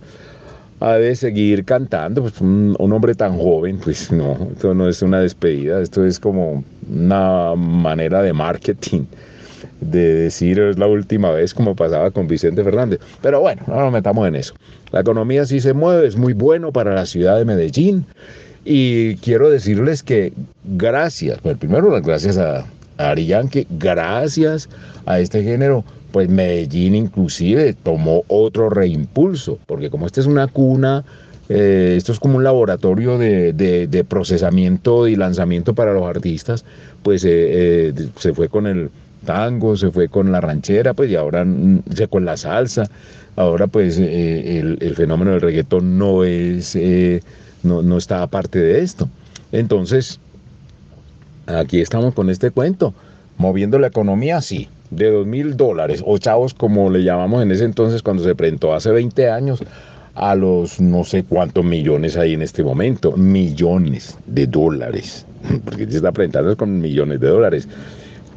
ha 0.80 0.94
de 0.94 1.14
seguir 1.16 1.66
cantando. 1.66 2.22
Pues 2.22 2.40
un, 2.40 2.76
un 2.78 2.92
hombre 2.94 3.14
tan 3.14 3.36
joven, 3.36 3.78
pues 3.84 4.10
no, 4.10 4.38
esto 4.54 4.72
no 4.72 4.88
es 4.88 5.02
una 5.02 5.20
despedida, 5.20 5.82
esto 5.82 6.06
es 6.06 6.18
como 6.18 6.64
una 6.90 7.54
manera 7.56 8.22
de 8.22 8.32
marketing 8.32 9.02
de 9.80 10.14
decir 10.14 10.58
es 10.58 10.78
la 10.78 10.86
última 10.86 11.30
vez 11.30 11.54
como 11.54 11.74
pasaba 11.74 12.10
con 12.10 12.26
Vicente 12.26 12.64
Fernández. 12.64 13.00
Pero 13.22 13.40
bueno, 13.40 13.62
no 13.66 13.76
nos 13.76 13.92
metamos 13.92 14.26
en 14.28 14.36
eso. 14.36 14.54
La 14.90 15.00
economía 15.00 15.44
sí 15.44 15.60
se 15.60 15.72
mueve, 15.72 16.06
es 16.06 16.16
muy 16.16 16.32
bueno 16.32 16.72
para 16.72 16.94
la 16.94 17.06
ciudad 17.06 17.36
de 17.38 17.44
Medellín. 17.44 18.06
Y 18.64 19.16
quiero 19.16 19.50
decirles 19.50 20.02
que 20.02 20.32
gracias, 20.64 21.38
pues 21.42 21.56
primero 21.56 21.90
las 21.90 22.02
gracias 22.02 22.36
a, 22.38 22.58
a 22.98 23.10
Ari 23.10 23.26
Yankee, 23.26 23.66
gracias 23.70 24.68
a 25.06 25.20
este 25.20 25.42
género, 25.42 25.84
pues 26.12 26.28
Medellín 26.28 26.94
inclusive 26.94 27.74
tomó 27.82 28.24
otro 28.28 28.68
reimpulso, 28.68 29.58
porque 29.66 29.90
como 29.90 30.06
esta 30.06 30.20
es 30.20 30.26
una 30.26 30.48
cuna, 30.48 31.04
eh, 31.48 31.94
esto 31.96 32.12
es 32.12 32.18
como 32.18 32.36
un 32.36 32.44
laboratorio 32.44 33.16
de, 33.16 33.52
de, 33.54 33.86
de, 33.86 34.04
procesamiento 34.04 35.08
y 35.08 35.16
lanzamiento 35.16 35.74
para 35.74 35.94
los 35.94 36.04
artistas, 36.04 36.64
pues 37.02 37.24
eh, 37.24 37.30
eh, 37.30 38.08
se 38.16 38.34
fue 38.34 38.48
con 38.48 38.66
el 38.66 38.90
tango, 39.28 39.76
se 39.76 39.90
fue 39.90 40.08
con 40.08 40.32
la 40.32 40.40
ranchera, 40.40 40.94
pues 40.94 41.10
y 41.10 41.14
ahora 41.14 41.44
mm, 41.44 41.82
se 41.94 42.08
con 42.08 42.24
la 42.24 42.38
salsa. 42.38 42.88
Ahora 43.36 43.66
pues 43.66 43.98
eh, 43.98 44.58
el, 44.58 44.94
fenómeno 44.96 45.32
del 45.32 45.42
reggaetón 45.42 45.98
no 45.98 46.24
es, 46.24 46.74
eh, 46.74 47.20
no, 47.62 47.82
no 47.82 47.98
está 47.98 48.22
aparte 48.22 48.58
de 48.58 48.80
esto. 48.80 49.06
Entonces, 49.52 50.18
aquí 51.46 51.80
estamos 51.80 52.14
con 52.14 52.30
este 52.30 52.50
cuento, 52.50 52.94
moviendo 53.36 53.78
la 53.78 53.88
economía, 53.88 54.40
sí, 54.40 54.68
de 54.90 55.10
dos 55.10 55.26
mil 55.26 55.58
dólares, 55.58 56.02
o 56.06 56.16
chavos 56.16 56.54
como 56.54 56.88
le 56.88 57.04
llamamos 57.04 57.42
en 57.42 57.52
ese 57.52 57.64
entonces 57.64 58.02
cuando 58.02 58.24
se 58.24 58.34
presentó 58.34 58.74
hace 58.74 58.90
20 58.90 59.30
años, 59.30 59.62
a 60.14 60.34
los 60.34 60.80
no 60.80 61.04
sé 61.04 61.22
cuántos 61.22 61.64
millones 61.66 62.16
hay 62.16 62.32
en 62.32 62.40
este 62.40 62.64
momento, 62.64 63.12
millones 63.12 64.16
de 64.26 64.46
dólares, 64.46 65.26
porque 65.66 65.86
se 65.86 65.98
está 65.98 66.12
presentando 66.12 66.56
con 66.56 66.80
millones 66.80 67.20
de 67.20 67.28
dólares 67.28 67.68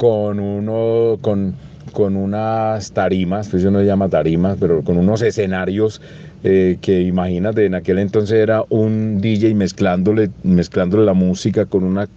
con 0.02 0.40
uno, 0.40 1.20
con, 1.22 1.54
con 1.94 2.16
unas 2.16 2.92
tarimas, 2.92 3.50
pues 3.50 3.62
eso 3.62 3.70
no 3.70 3.78
se 3.82 3.86
llama 3.86 4.10
tarimas, 4.10 4.58
pero 4.60 4.82
con 4.82 4.98
unos 4.98 5.22
escenarios 5.22 6.02
eh, 6.44 6.80
que 6.82 7.02
imagínate, 7.02 7.68
en 7.68 7.76
aquel 7.76 8.00
entonces 8.00 8.40
era 8.40 8.64
un 8.70 9.22
DJ 9.22 9.54
mezclándole, 9.54 10.32
mezclándole 10.42 11.06
la 11.06 11.14
música 11.14 11.68
con 11.68 11.84
una 11.84 12.10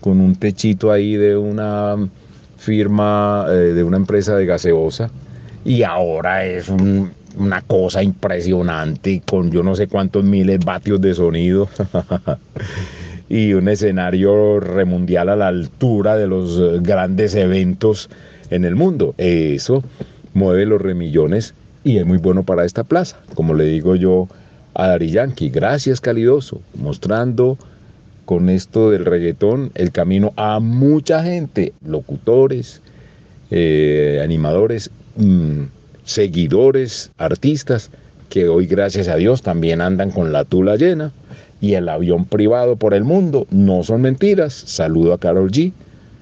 con 0.00 0.20
un 0.20 0.34
techito 0.34 0.90
ahí 0.90 1.14
de 1.14 1.36
una 1.36 1.94
firma, 2.56 3.46
eh, 3.50 3.52
de 3.52 3.84
una 3.84 3.98
empresa 3.98 4.34
de 4.34 4.44
gaseosa, 4.44 5.08
y 5.64 5.84
ahora 5.84 6.44
es 6.44 6.68
un, 6.68 7.12
una 7.38 7.62
cosa 7.62 8.02
impresionante 8.02 9.22
con 9.24 9.52
yo 9.52 9.62
no 9.62 9.76
sé 9.76 9.86
cuántos 9.86 10.24
miles 10.24 10.58
vatios 10.64 11.00
de 11.00 11.14
sonido. 11.14 11.68
y 13.28 13.54
un 13.54 13.68
escenario 13.68 14.60
remundial 14.60 15.28
a 15.28 15.36
la 15.36 15.48
altura 15.48 16.16
de 16.16 16.26
los 16.26 16.58
eh, 16.58 16.80
grandes 16.82 17.34
eventos 17.34 18.10
en 18.50 18.64
el 18.64 18.76
mundo. 18.76 19.14
Eso 19.18 19.82
mueve 20.34 20.66
los 20.66 20.80
remillones 20.80 21.54
y 21.84 21.98
es 21.98 22.06
muy 22.06 22.18
bueno 22.18 22.42
para 22.42 22.64
esta 22.64 22.84
plaza. 22.84 23.18
Como 23.34 23.54
le 23.54 23.64
digo 23.64 23.96
yo 23.96 24.28
a 24.74 24.88
Dari 24.88 25.10
Yankee, 25.10 25.50
gracias 25.50 26.00
Calidoso, 26.00 26.60
mostrando 26.74 27.58
con 28.24 28.48
esto 28.48 28.90
del 28.90 29.04
reggaetón 29.04 29.72
el 29.74 29.92
camino 29.92 30.32
a 30.36 30.60
mucha 30.60 31.22
gente, 31.22 31.72
locutores, 31.84 32.80
eh, 33.50 34.20
animadores, 34.22 34.90
mmm, 35.16 35.64
seguidores, 36.04 37.10
artistas, 37.18 37.90
que 38.28 38.48
hoy 38.48 38.66
gracias 38.66 39.08
a 39.08 39.16
Dios 39.16 39.42
también 39.42 39.80
andan 39.80 40.10
con 40.10 40.32
la 40.32 40.44
tula 40.44 40.76
llena 40.76 41.12
y 41.62 41.74
el 41.74 41.88
avión 41.88 42.26
privado 42.26 42.76
por 42.76 42.92
el 42.92 43.04
mundo. 43.04 43.46
No 43.50 43.84
son 43.84 44.02
mentiras. 44.02 44.52
Saludo 44.52 45.14
a 45.14 45.18
Carol 45.18 45.50
G, 45.50 45.72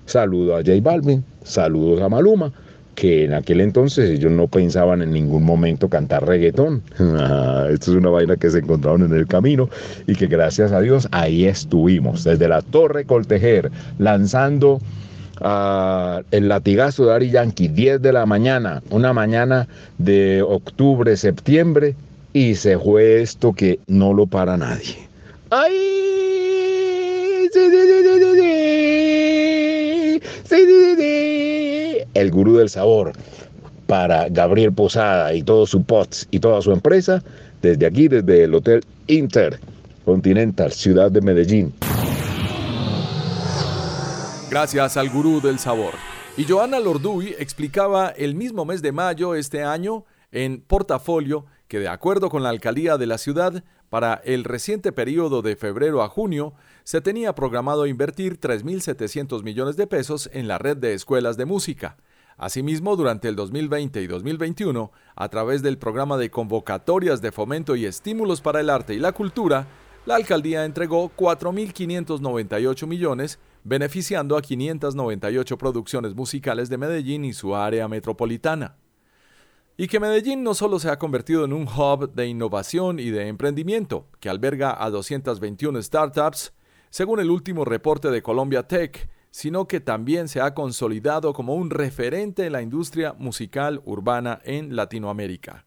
saludo 0.04 0.54
a 0.54 0.59
J 0.59 0.73
Balvin, 0.82 1.25
saludos 1.42 2.02
a 2.02 2.11
Maluma, 2.11 2.52
que 2.94 3.25
en 3.25 3.32
aquel 3.32 3.62
entonces 3.62 4.11
ellos 4.11 4.30
no 4.30 4.49
pensaban 4.49 5.00
en 5.00 5.12
ningún 5.12 5.42
momento 5.42 5.88
cantar 5.88 6.26
reggaetón. 6.26 6.82
Esto 7.70 7.90
es 7.90 7.97
una 7.97 8.11
vaina 8.11 8.37
que 8.37 8.50
se 8.50 8.59
encontraron 8.59 9.02
en 9.02 9.14
el 9.14 9.26
camino 9.26 9.70
y 10.06 10.14
que 10.14 10.26
gracias 10.26 10.73
a 10.73 10.80
Dios 10.82 11.09
ahí 11.11 11.47
estuvimos, 11.47 12.23
desde 12.23 12.47
la 12.47 12.61
Torre 12.61 13.06
Coltejer, 13.06 13.70
lanzando 13.99 14.75
uh, 15.40 16.23
el 16.32 16.49
latigazo 16.49 17.06
de 17.06 17.14
Ari 17.14 17.30
Yankee, 17.30 17.68
10 17.68 18.02
de 18.02 18.12
la 18.12 18.26
mañana, 18.26 18.82
una 18.90 19.14
mañana 19.14 19.68
de 19.97 20.42
octubre, 20.42 21.16
septiembre, 21.16 21.94
y 22.35 22.56
se 22.56 22.78
fue 22.78 23.23
esto 23.23 23.54
que 23.54 23.80
no 23.87 24.12
lo 24.12 24.26
para 24.26 24.59
nadie. 24.59 25.10
¡Ay! 25.50 26.11
El 32.14 32.30
gurú 32.30 32.57
del 32.57 32.69
sabor 32.69 33.12
para 33.87 34.28
Gabriel 34.28 34.73
Posada 34.73 35.35
y 35.35 35.42
todo 35.42 35.66
su 35.66 35.83
POTS 35.83 36.28
y 36.30 36.38
toda 36.38 36.62
su 36.62 36.71
empresa 36.71 37.23
desde 37.62 37.87
aquí, 37.87 38.07
desde 38.07 38.45
el 38.45 38.54
Hotel 38.54 38.85
Intercontinental, 39.09 40.71
Ciudad 40.73 41.11
de 41.11 41.21
Medellín. 41.21 41.75
Gracias 44.50 44.97
al 44.97 45.09
gurú 45.11 45.40
del 45.40 45.59
sabor. 45.59 45.95
Y 46.37 46.45
Joana 46.45 46.78
Lorduy 46.78 47.35
explicaba 47.38 48.11
el 48.11 48.37
mismo 48.37 48.64
mes 48.64 48.83
de 48.83 48.92
mayo 48.92 49.35
este 49.35 49.64
año 49.64 50.04
en 50.30 50.61
Portafolio 50.61 51.47
que 51.71 51.78
de 51.78 51.88
acuerdo 51.88 52.30
con 52.30 52.42
la 52.42 52.49
alcaldía 52.49 52.99
de 52.99 53.07
la 53.07 53.16
ciudad 53.16 53.64
para 53.90 54.23
el 54.25 54.44
reciente 54.44 54.92
periodo 54.92 55.42
de 55.42 55.56
febrero 55.56 56.02
a 56.02 56.09
junio, 56.09 56.54
se 56.85 57.00
tenía 57.00 57.35
programado 57.35 57.87
invertir 57.87 58.40
3.700 58.40 59.42
millones 59.42 59.76
de 59.76 59.88
pesos 59.88 60.30
en 60.32 60.47
la 60.47 60.59
red 60.59 60.76
de 60.76 60.94
escuelas 60.94 61.37
de 61.37 61.44
música. 61.44 61.97
Asimismo, 62.38 62.94
durante 62.97 63.28
el 63.28 63.35
2020 63.35 64.00
y 64.00 64.06
2021, 64.06 64.92
a 65.16 65.28
través 65.28 65.62
del 65.62 65.76
programa 65.76 66.16
de 66.16 66.30
convocatorias 66.30 67.20
de 67.20 67.32
fomento 67.32 67.75
y 67.75 67.85
estímulos 67.85 68.40
para 68.40 68.61
el 68.61 68.70
arte 68.70 68.94
y 68.94 68.99
la 69.00 69.12
cultura, 69.12 69.66
la 70.06 70.14
alcaldía 70.14 70.64
entregó 70.64 71.11
4.598 71.16 72.87
millones, 72.87 73.40
beneficiando 73.64 74.37
a 74.37 74.42
598 74.42 75.59
producciones 75.59 76.14
musicales 76.14 76.70
de 76.70 76.78
Medellín 76.78 77.25
y 77.25 77.32
su 77.32 77.56
área 77.56 77.88
metropolitana 77.88 78.76
y 79.80 79.88
que 79.88 79.99
Medellín 79.99 80.42
no 80.42 80.52
solo 80.52 80.78
se 80.78 80.90
ha 80.90 80.99
convertido 80.99 81.42
en 81.46 81.54
un 81.54 81.66
hub 81.66 82.12
de 82.12 82.26
innovación 82.26 82.99
y 82.99 83.08
de 83.08 83.28
emprendimiento, 83.28 84.08
que 84.20 84.28
alberga 84.28 84.76
a 84.84 84.90
221 84.90 85.80
startups, 85.80 86.52
según 86.90 87.18
el 87.18 87.30
último 87.30 87.64
reporte 87.64 88.10
de 88.10 88.20
Colombia 88.20 88.64
Tech, 88.64 89.08
sino 89.30 89.66
que 89.66 89.80
también 89.80 90.28
se 90.28 90.42
ha 90.42 90.52
consolidado 90.52 91.32
como 91.32 91.54
un 91.54 91.70
referente 91.70 92.44
en 92.44 92.52
la 92.52 92.60
industria 92.60 93.14
musical 93.14 93.80
urbana 93.87 94.42
en 94.44 94.76
Latinoamérica. 94.76 95.64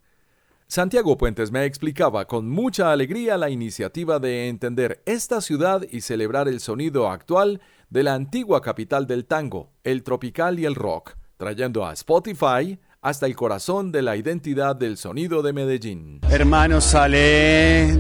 Santiago 0.68 1.18
Puentes 1.18 1.52
me 1.52 1.66
explicaba 1.66 2.26
con 2.26 2.48
mucha 2.48 2.92
alegría 2.92 3.36
la 3.40 3.50
iniciativa 3.50 4.20
de 4.20 4.48
entender 4.48 5.02
esta 5.08 5.42
ciudad 5.42 5.88
y 5.92 6.02
celebrar 6.02 6.48
el 6.48 6.60
sonido 6.60 7.10
actual 7.10 7.62
de 7.90 8.04
la 8.04 8.14
antigua 8.14 8.62
capital 8.62 9.08
del 9.08 9.26
tango, 9.26 9.72
el 9.84 10.04
tropical 10.04 10.60
y 10.60 10.66
el 10.66 10.76
rock, 10.76 11.16
trayendo 11.38 11.84
a 11.84 11.94
Spotify, 11.94 12.78
hasta 13.04 13.26
el 13.26 13.36
corazón 13.36 13.92
de 13.92 14.02
la 14.02 14.16
identidad 14.16 14.78
del 14.78 14.98
sonido 14.98 15.42
de 15.42 15.52
Medellín. 15.52 16.22
Hermano, 16.30 16.80
sale 16.80 17.18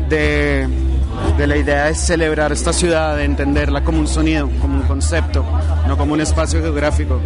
de, 0.08 0.68
de, 1.38 1.48
la 1.48 1.58
idea 1.58 1.86
de 1.88 1.96
celebrar 1.96 2.54
esta 2.54 2.72
ciudad, 2.72 3.18
de 3.18 3.26
entenderla 3.26 3.84
como 3.84 4.00
un 4.00 4.08
sonido, 4.08 4.50
como 4.62 4.78
un 4.78 4.84
concepto, 4.84 5.46
no 5.88 5.98
como 5.98 6.14
un 6.14 6.22
espacio 6.22 6.62
geográfico. 6.62 7.20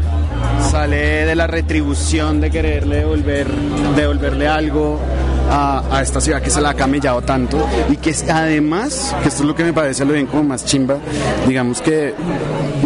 Sale 0.72 1.25
de 1.25 1.36
la 1.36 1.46
retribución 1.46 2.41
de 2.41 2.50
quererle 2.50 2.98
devolver, 2.98 3.48
devolverle 3.96 4.48
algo 4.48 5.00
a, 5.50 6.01
esta 6.01 6.22
ciudad 6.22 6.42
que 6.42 6.50
se 6.50 6.62
la 6.62 6.70
ha 6.70 6.74
camellado 6.74 7.22
tanto 7.22 7.58
y 7.89 7.98
que 7.98 8.13
además, 8.32 9.16
que 9.22 9.30
esto 9.30 9.44
es 9.44 9.48
lo 9.48 9.56
que 9.56 9.63
me 9.63 9.74
parece 9.74 10.06
lo 10.06 10.13
bien 10.13 10.27
como 10.27 10.44
más 10.44 10.66
chimba, 10.66 10.98
digamos 11.48 11.82
que 11.82 12.13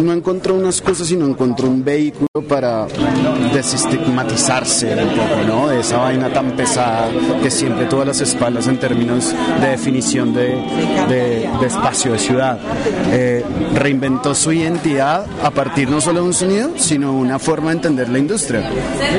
no 0.02 0.12
encontró 0.12 0.54
unas 0.54 0.80
cosas, 0.80 1.06
sino 1.06 1.26
encontró 1.26 1.68
un 1.68 1.84
vehículo 1.84 2.28
para 2.48 2.86
desestigmatizarse 3.52 4.94
un 4.94 5.10
poco, 5.10 5.42
¿no? 5.46 5.68
De 5.68 5.80
esa 5.80 5.98
vaina 5.98 6.32
tan 6.32 6.52
pesada 6.52 7.08
que 7.42 7.50
siempre 7.50 7.86
todas 7.86 8.06
las 8.06 8.20
espaldas 8.20 8.66
en 8.66 8.78
términos 8.78 9.34
de 9.60 9.68
definición 9.68 10.34
de, 10.34 10.56
de, 11.08 11.66
espacio, 11.66 12.12
de 12.12 12.18
ciudad. 12.18 12.58
Eh, 13.12 13.44
reinventó 13.74 14.34
su 14.34 14.52
identidad 14.52 15.26
a 15.42 15.50
partir 15.50 15.88
no 15.88 16.00
solo 16.00 16.20
de 16.20 16.26
un 16.26 16.34
sonido, 16.34 16.70
sino 16.76 17.12
una 17.12 17.38
forma 17.38 17.70
de 17.70 17.76
entender 17.76 18.08
la 18.08 18.18
industria. 18.18 18.70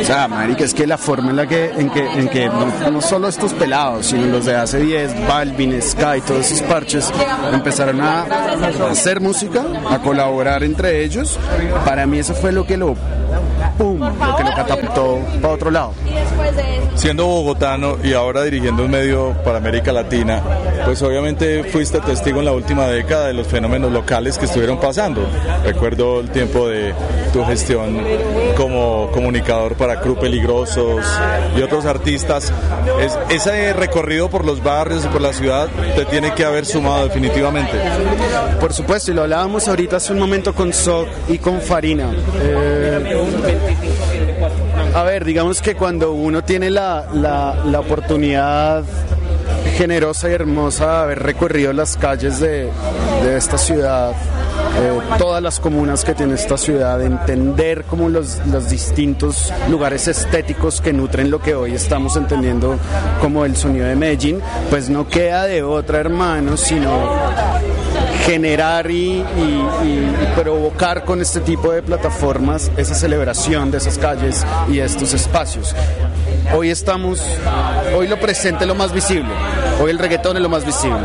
O 0.02 0.06
sea, 0.06 0.28
marica, 0.28 0.64
es 0.64 0.74
que 0.74 0.88
la 0.88 0.98
forma 0.98 1.30
en 1.32 1.36
la 1.36 1.48
que, 1.48 1.72
en 1.72 1.90
que, 1.90 2.06
en 2.06 2.30
que 2.30 2.50
no, 2.92 3.02
solo 3.02 3.28
estos 3.34 3.54
pelados, 3.54 4.06
sino 4.06 4.28
los 4.28 4.46
de 4.46 4.56
hace 4.56 4.80
10, 4.80 5.28
Balvin, 5.28 5.82
Sky, 5.82 6.22
todos 6.26 6.52
esos 6.52 6.62
parches, 6.62 7.12
empezaron 7.52 8.00
a 8.00 8.24
hacer 8.90 9.20
música, 9.20 9.64
a 9.90 10.00
colaborar 10.00 10.64
entre 10.64 11.04
ellos. 11.04 11.40
Para 11.84 12.06
mí 12.06 12.20
eso 12.20 12.36
fue 12.36 12.52
lo 12.52 12.66
que 12.66 12.78
lo 12.78 12.96
¡pum! 13.78 14.00
lo 14.00 14.36
que 14.36 14.44
lo 14.44 14.56
catapultó 14.56 15.20
para 15.42 15.54
otro 15.54 15.72
lado. 15.72 15.94
Siendo 17.04 17.26
bogotano 17.26 17.98
y 18.02 18.14
ahora 18.14 18.44
dirigiendo 18.44 18.86
un 18.86 18.92
medio 18.92 19.34
para 19.44 19.58
América 19.58 19.92
Latina, 19.92 20.42
pues 20.86 21.02
obviamente 21.02 21.66
fuiste 21.66 22.00
testigo 22.00 22.40
en 22.40 22.46
la 22.46 22.54
última 22.54 22.88
década 22.88 23.28
de 23.28 23.34
los 23.34 23.46
fenómenos 23.46 23.92
locales 23.92 24.38
que 24.38 24.46
estuvieron 24.46 24.80
pasando. 24.80 25.28
Recuerdo 25.66 26.22
el 26.22 26.30
tiempo 26.30 26.70
de 26.70 26.94
tu 27.34 27.44
gestión 27.44 28.02
como 28.56 29.12
comunicador 29.12 29.76
para 29.76 30.00
Cru 30.00 30.18
Peligrosos 30.18 31.06
y 31.58 31.62
otros 31.62 31.86
artistas. 31.86 32.54
Es, 33.02 33.20
ese 33.30 33.74
recorrido 33.74 34.30
por 34.30 34.46
los 34.46 34.64
barrios 34.64 35.04
y 35.04 35.10
por 35.10 35.20
la 35.20 35.34
ciudad 35.34 35.68
te 35.98 36.06
tiene 36.06 36.34
que 36.34 36.46
haber 36.46 36.66
sumado 36.66 37.04
definitivamente. 37.04 37.74
Por 38.62 38.72
supuesto, 38.72 39.12
y 39.12 39.14
lo 39.14 39.24
hablábamos 39.24 39.68
ahorita 39.68 39.98
hace 39.98 40.14
un 40.14 40.20
momento 40.20 40.56
con 40.56 40.72
Soc 40.72 41.10
y 41.28 41.38
con 41.38 41.60
Farina. 41.60 42.14
Eh, 42.42 43.14
a 44.94 45.04
ver, 45.04 45.26
digamos 45.26 45.62
que 45.62 45.76
cuando 45.76 46.14
uno 46.14 46.44
tiene 46.44 46.70
la, 46.70 47.08
la, 47.14 47.80
oportunidad 47.80 48.84
generosa 49.76 50.30
y 50.30 50.34
hermosa 50.34 50.86
de 50.86 51.04
haber 51.04 51.20
recorrido 51.24 51.74
las 51.74 51.98
calles 51.98 52.40
de, 52.40 52.70
de 53.24 53.38
esta 53.38 53.58
ciudad, 53.58 54.12
eh, 54.12 55.00
todas 55.18 55.42
las 55.42 55.60
comunas 55.60 56.06
que 56.06 56.14
tiene 56.14 56.36
esta 56.36 56.58
ciudad, 56.58 57.02
entender 57.02 57.86
como 57.86 58.08
los, 58.08 58.40
los, 58.48 58.70
distintos 58.70 59.52
lugares 59.70 60.08
estéticos 60.08 60.80
que 60.80 60.94
nutren 60.94 61.32
lo 61.32 61.42
que 61.42 61.56
hoy 61.56 61.74
estamos 61.74 62.16
entendiendo 62.16 62.78
como 63.20 63.46
el 63.46 63.56
sonido 63.56 63.88
de 63.88 63.96
Medellín, 63.96 64.42
pues 64.70 64.90
no 64.90 65.08
queda 65.08 65.46
de 65.46 65.64
otra 65.64 66.00
hermano, 66.00 66.56
sino 66.56 66.90
generar 68.26 68.90
y, 68.90 69.24
provocar 70.36 71.06
con 71.06 71.22
este 71.22 71.42
tipo 71.42 71.72
de 71.72 71.84
plataformas 71.84 72.72
esa 72.78 72.96
celebración 72.96 73.70
de 73.72 73.78
esas 73.78 73.98
calles 73.98 74.46
y 74.70 74.80
estos 74.80 75.14
espacios. 75.14 75.76
Hoy 76.52 76.70
estamos, 76.70 77.22
hoy 77.96 78.08
lo 78.08 78.20
presente 78.20 78.64
es 78.64 78.68
lo 78.68 78.76
más 78.76 78.92
visible, 78.92 79.30
hoy 79.82 79.92
el 79.92 79.98
reggaetón 79.98 80.38
es 80.38 80.44
lo 80.44 80.50
más 80.50 80.66
visible, 80.66 81.00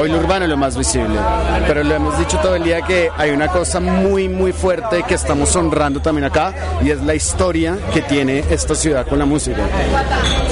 hoy 0.00 0.08
lo 0.08 0.18
urbano 0.18 0.44
es 0.44 0.50
lo 0.50 0.56
más 0.56 0.76
visible, 0.76 1.18
pero 1.66 1.82
lo 1.82 1.94
hemos 1.94 2.18
dicho 2.18 2.38
todo 2.38 2.54
el 2.54 2.62
día 2.62 2.80
que 2.82 3.10
hay 3.16 3.30
una 3.30 3.48
cosa 3.48 3.80
muy 3.80 4.28
muy 4.28 4.52
fuerte 4.52 5.02
que 5.02 5.14
estamos 5.14 5.54
honrando 5.56 6.00
también 6.00 6.24
acá 6.24 6.54
y 6.82 6.90
es 6.90 7.02
la 7.02 7.14
historia 7.14 7.76
que 7.92 8.00
tiene 8.02 8.44
esta 8.50 8.74
ciudad 8.74 9.06
con 9.06 9.18
la 9.18 9.26
música. 9.26 9.60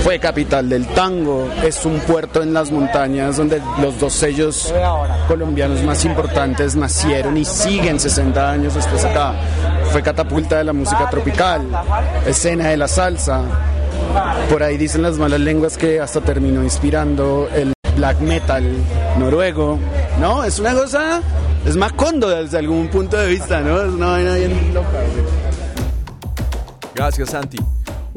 Fue 0.02 0.18
capital 0.18 0.68
del 0.68 0.86
tango, 0.88 1.48
es 1.64 1.84
un 1.86 1.98
puerto 2.00 2.42
en 2.42 2.52
las 2.52 2.70
montañas 2.70 3.36
donde 3.36 3.62
los 3.80 3.98
dos 3.98 4.12
sellos 4.12 4.72
colombianos 5.26 5.82
más 5.84 6.04
importantes 6.04 6.76
nacieron 6.76 7.36
y 7.36 7.44
siguen 7.44 7.98
60 7.98 8.50
años 8.50 8.74
después 8.74 9.04
acá. 9.04 9.34
Fue 9.90 10.02
catapulta 10.02 10.58
de 10.58 10.64
la 10.64 10.72
música 10.72 11.08
tropical, 11.08 11.62
escena 12.26 12.68
de 12.68 12.76
la 12.76 12.88
salsa. 12.88 13.42
Por 14.50 14.62
ahí 14.62 14.76
dicen 14.76 15.02
las 15.02 15.18
malas 15.18 15.40
lenguas 15.40 15.76
que 15.76 16.00
hasta 16.00 16.20
terminó 16.20 16.62
inspirando 16.62 17.48
el 17.54 17.72
black 17.96 18.20
metal 18.20 18.64
noruego. 19.18 19.78
No, 20.20 20.44
es 20.44 20.58
una 20.58 20.74
cosa, 20.74 21.22
es 21.66 21.76
más 21.76 21.92
condo 21.92 22.28
desde 22.28 22.58
algún 22.58 22.88
punto 22.88 23.16
de 23.16 23.28
vista, 23.28 23.60
¿no? 23.60 23.80
Es 23.80 23.92
una 23.92 24.06
vaina 24.12 24.34
bien 24.34 24.74
loca. 24.74 24.88
Gracias, 26.94 27.30
Santi. 27.30 27.58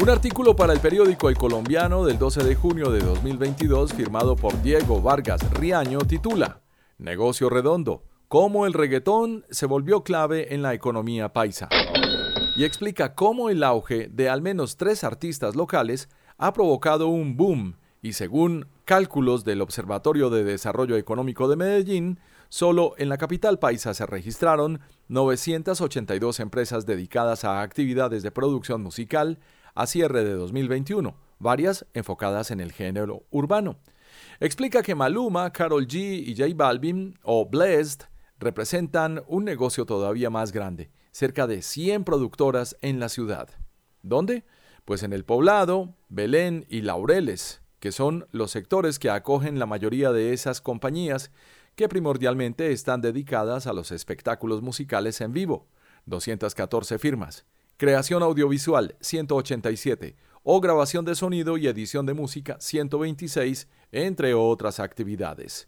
Un 0.01 0.09
artículo 0.09 0.55
para 0.55 0.73
el 0.73 0.79
periódico 0.79 1.29
El 1.29 1.37
Colombiano 1.37 2.03
del 2.05 2.17
12 2.17 2.43
de 2.43 2.55
junio 2.55 2.89
de 2.89 3.01
2022 3.01 3.93
firmado 3.93 4.35
por 4.35 4.59
Diego 4.63 5.01
Vargas 5.01 5.41
Riaño 5.51 5.99
titula 5.99 6.61
Negocio 6.97 7.49
redondo, 7.49 8.03
cómo 8.27 8.65
el 8.65 8.73
reggaetón 8.73 9.45
se 9.51 9.67
volvió 9.67 10.03
clave 10.03 10.55
en 10.55 10.63
la 10.63 10.73
economía 10.73 11.33
paisa. 11.33 11.69
Y 12.55 12.65
explica 12.65 13.15
cómo 13.15 13.49
el 13.49 13.63
auge 13.63 14.09
de 14.09 14.29
al 14.29 14.41
menos 14.41 14.75
tres 14.75 15.05
artistas 15.05 15.55
locales 15.55 16.09
ha 16.37 16.51
provocado 16.51 17.07
un 17.07 17.37
boom 17.37 17.77
y 18.01 18.13
según 18.13 18.67
cálculos 18.83 19.45
del 19.45 19.61
Observatorio 19.61 20.29
de 20.29 20.43
Desarrollo 20.43 20.97
Económico 20.97 21.47
de 21.47 21.55
Medellín, 21.55 22.19
solo 22.49 22.93
en 22.97 23.07
la 23.07 23.17
capital 23.17 23.57
paisa 23.57 23.93
se 23.93 24.05
registraron 24.05 24.81
982 25.07 26.41
empresas 26.41 26.85
dedicadas 26.85 27.45
a 27.45 27.61
actividades 27.61 28.21
de 28.21 28.31
producción 28.31 28.83
musical 28.83 29.39
a 29.73 29.87
cierre 29.87 30.25
de 30.25 30.33
2021, 30.33 31.15
varias 31.39 31.85
enfocadas 31.93 32.51
en 32.51 32.59
el 32.59 32.73
género 32.73 33.23
urbano. 33.29 33.77
Explica 34.41 34.81
que 34.81 34.95
Maluma, 34.95 35.53
Carol 35.53 35.87
G 35.87 36.21
y 36.25 36.35
J 36.35 36.53
Balvin, 36.53 37.17
o 37.23 37.45
Blessed, 37.45 38.01
representan 38.39 39.23
un 39.27 39.45
negocio 39.45 39.85
todavía 39.85 40.29
más 40.29 40.51
grande, 40.51 40.89
cerca 41.11 41.47
de 41.47 41.61
100 41.61 42.03
productoras 42.03 42.77
en 42.81 42.99
la 42.99 43.09
ciudad. 43.09 43.49
¿Dónde? 44.01 44.43
Pues 44.85 45.03
en 45.03 45.13
el 45.13 45.25
poblado, 45.25 45.95
Belén 46.09 46.65
y 46.69 46.81
Laureles, 46.81 47.61
que 47.79 47.91
son 47.91 48.27
los 48.31 48.51
sectores 48.51 48.99
que 48.99 49.09
acogen 49.09 49.59
la 49.59 49.65
mayoría 49.65 50.11
de 50.11 50.33
esas 50.33 50.61
compañías 50.61 51.31
que 51.75 51.89
primordialmente 51.89 52.71
están 52.71 53.01
dedicadas 53.01 53.67
a 53.67 53.73
los 53.73 53.91
espectáculos 53.91 54.61
musicales 54.61 55.21
en 55.21 55.33
vivo, 55.33 55.67
214 56.05 56.99
firmas, 56.99 57.45
creación 57.77 58.23
audiovisual, 58.23 58.95
187, 58.99 60.15
o 60.43 60.59
grabación 60.59 61.05
de 61.05 61.15
sonido 61.15 61.57
y 61.57 61.67
edición 61.67 62.05
de 62.05 62.13
música 62.13 62.57
126, 62.59 63.67
entre 63.91 64.33
otras 64.33 64.79
actividades. 64.79 65.67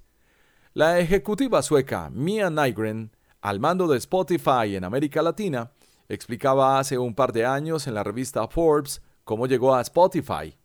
La 0.74 1.00
ejecutiva 1.00 1.62
sueca 1.62 2.10
Mia 2.10 2.50
Nygren, 2.50 3.12
al 3.44 3.60
mando 3.60 3.88
de 3.88 3.98
Spotify 3.98 4.78
en 4.78 4.86
América 4.86 5.22
Latina, 5.22 5.74
explicaba 6.08 6.80
hace 6.80 6.98
un 6.98 7.14
par 7.14 7.34
de 7.34 7.46
años 7.46 7.88
en 7.88 7.94
la 7.94 8.02
revista 8.02 8.48
Forbes 8.48 9.02
cómo 9.26 9.48
llegó 9.48 9.76
a 9.76 9.82
Spotify. 9.82 10.58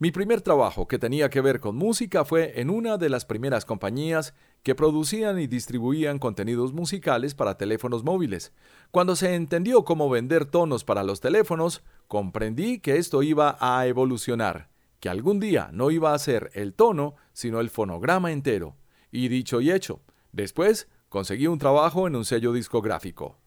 Mi 0.00 0.10
primer 0.10 0.40
trabajo 0.40 0.88
que 0.88 0.98
tenía 0.98 1.30
que 1.30 1.40
ver 1.40 1.60
con 1.60 1.76
música 1.76 2.24
fue 2.24 2.60
en 2.60 2.68
una 2.68 2.98
de 2.98 3.10
las 3.10 3.24
primeras 3.24 3.64
compañías 3.64 4.34
que 4.64 4.74
producían 4.74 5.38
y 5.38 5.46
distribuían 5.46 6.18
contenidos 6.18 6.72
musicales 6.72 7.36
para 7.36 7.56
teléfonos 7.56 8.02
móviles. 8.02 8.52
Cuando 8.90 9.14
se 9.14 9.36
entendió 9.36 9.84
cómo 9.84 10.10
vender 10.10 10.46
tonos 10.46 10.82
para 10.82 11.04
los 11.04 11.20
teléfonos, 11.20 11.84
comprendí 12.08 12.80
que 12.80 12.96
esto 12.96 13.22
iba 13.22 13.56
a 13.60 13.86
evolucionar, 13.86 14.68
que 14.98 15.08
algún 15.08 15.38
día 15.38 15.70
no 15.72 15.92
iba 15.92 16.12
a 16.12 16.18
ser 16.18 16.50
el 16.54 16.74
tono, 16.74 17.14
sino 17.32 17.60
el 17.60 17.70
fonograma 17.70 18.32
entero. 18.32 18.74
Y 19.12 19.28
dicho 19.28 19.60
y 19.60 19.70
hecho, 19.70 20.00
después 20.32 20.88
conseguí 21.08 21.46
un 21.46 21.58
trabajo 21.58 22.06
en 22.06 22.16
un 22.16 22.24
sello 22.24 22.52
discográfico. 22.52 23.38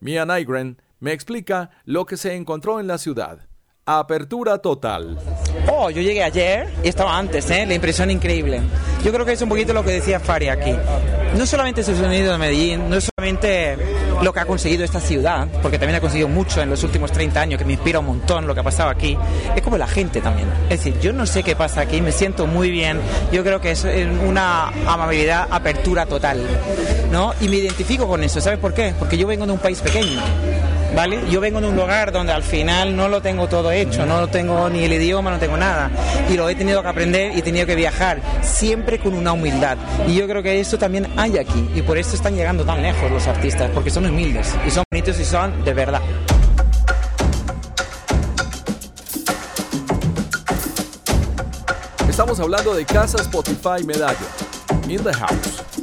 Mia 0.00 0.24
Nygren 0.26 0.80
me 1.00 1.12
explica 1.12 1.70
lo 1.84 2.06
que 2.06 2.16
se 2.16 2.34
encontró 2.34 2.80
en 2.80 2.86
la 2.86 2.98
ciudad. 2.98 3.48
Apertura 3.88 4.58
total. 4.58 5.16
Oh, 5.70 5.90
yo 5.90 6.02
llegué 6.02 6.24
ayer 6.24 6.66
y 6.82 6.88
estaba 6.88 7.16
antes, 7.16 7.48
¿eh? 7.50 7.64
La 7.66 7.74
impresión 7.74 8.10
increíble. 8.10 8.60
Yo 9.04 9.12
creo 9.12 9.24
que 9.24 9.34
es 9.34 9.42
un 9.42 9.48
poquito 9.48 9.72
lo 9.72 9.84
que 9.84 9.92
decía 9.92 10.18
Fari 10.18 10.48
aquí. 10.48 10.74
No 11.38 11.46
solamente 11.46 11.82
es 11.82 11.88
el 11.90 11.96
sonido 11.96 12.32
de 12.32 12.38
Medellín, 12.38 12.90
no 12.90 12.96
solamente 13.00 13.76
lo 14.22 14.32
que 14.32 14.40
ha 14.40 14.44
conseguido 14.44 14.82
esta 14.82 14.98
ciudad, 14.98 15.46
porque 15.62 15.78
también 15.78 15.98
ha 15.98 16.00
conseguido 16.00 16.26
mucho 16.26 16.60
en 16.62 16.70
los 16.70 16.82
últimos 16.82 17.12
30 17.12 17.40
años, 17.40 17.58
que 17.58 17.64
me 17.64 17.74
inspira 17.74 18.00
un 18.00 18.06
montón 18.06 18.48
lo 18.48 18.54
que 18.54 18.60
ha 18.60 18.64
pasado 18.64 18.90
aquí, 18.90 19.16
es 19.54 19.62
como 19.62 19.78
la 19.78 19.86
gente 19.86 20.20
también. 20.20 20.48
Es 20.68 20.82
decir, 20.82 20.98
yo 20.98 21.12
no 21.12 21.24
sé 21.24 21.44
qué 21.44 21.54
pasa 21.54 21.82
aquí, 21.82 22.00
me 22.00 22.10
siento 22.10 22.48
muy 22.48 22.70
bien, 22.70 22.98
yo 23.30 23.44
creo 23.44 23.60
que 23.60 23.70
es 23.70 23.86
una 24.26 24.68
amabilidad, 24.90 25.46
apertura 25.48 26.06
total, 26.06 26.40
¿no? 27.12 27.34
Y 27.40 27.48
me 27.48 27.56
identifico 27.56 28.08
con 28.08 28.24
eso, 28.24 28.40
¿sabes 28.40 28.58
por 28.58 28.74
qué? 28.74 28.94
Porque 28.98 29.16
yo 29.16 29.28
vengo 29.28 29.46
de 29.46 29.52
un 29.52 29.58
país 29.58 29.80
pequeño 29.80 30.20
¿vale? 30.94 31.20
Yo 31.30 31.40
vengo 31.40 31.60
de 31.60 31.68
un 31.68 31.76
lugar 31.76 32.12
donde 32.12 32.32
al 32.32 32.42
final 32.42 32.96
no 32.96 33.08
lo 33.08 33.20
tengo 33.20 33.48
todo 33.48 33.70
hecho, 33.72 34.06
no 34.06 34.28
tengo 34.28 34.68
ni 34.68 34.84
el 34.84 34.92
idioma, 34.92 35.30
no 35.30 35.38
tengo 35.38 35.56
nada. 35.56 35.90
Y 36.30 36.34
lo 36.34 36.48
he 36.48 36.54
tenido 36.54 36.82
que 36.82 36.88
aprender 36.88 37.34
y 37.34 37.40
he 37.40 37.42
tenido 37.42 37.66
que 37.66 37.74
viajar, 37.74 38.20
siempre 38.42 38.98
con 38.98 39.14
una 39.14 39.32
humildad. 39.32 39.76
Y 40.06 40.14
yo 40.14 40.26
creo 40.26 40.42
que 40.42 40.60
eso 40.60 40.78
también 40.78 41.08
hay 41.16 41.38
aquí. 41.38 41.68
Y 41.74 41.82
por 41.82 41.98
eso 41.98 42.14
están 42.14 42.34
llegando 42.34 42.64
tan 42.64 42.82
lejos 42.82 43.10
los 43.10 43.26
artistas, 43.26 43.70
porque 43.72 43.90
son 43.90 44.06
humildes 44.06 44.54
y 44.66 44.70
son 44.70 44.84
bonitos 44.90 45.18
y 45.18 45.24
son 45.24 45.64
de 45.64 45.74
verdad. 45.74 46.00
Estamos 52.08 52.40
hablando 52.40 52.74
de 52.74 52.84
Casa 52.86 53.18
Spotify 53.18 53.84
Medallo. 53.84 54.16
In 54.88 55.02
the 55.02 55.12
house. 55.12 55.75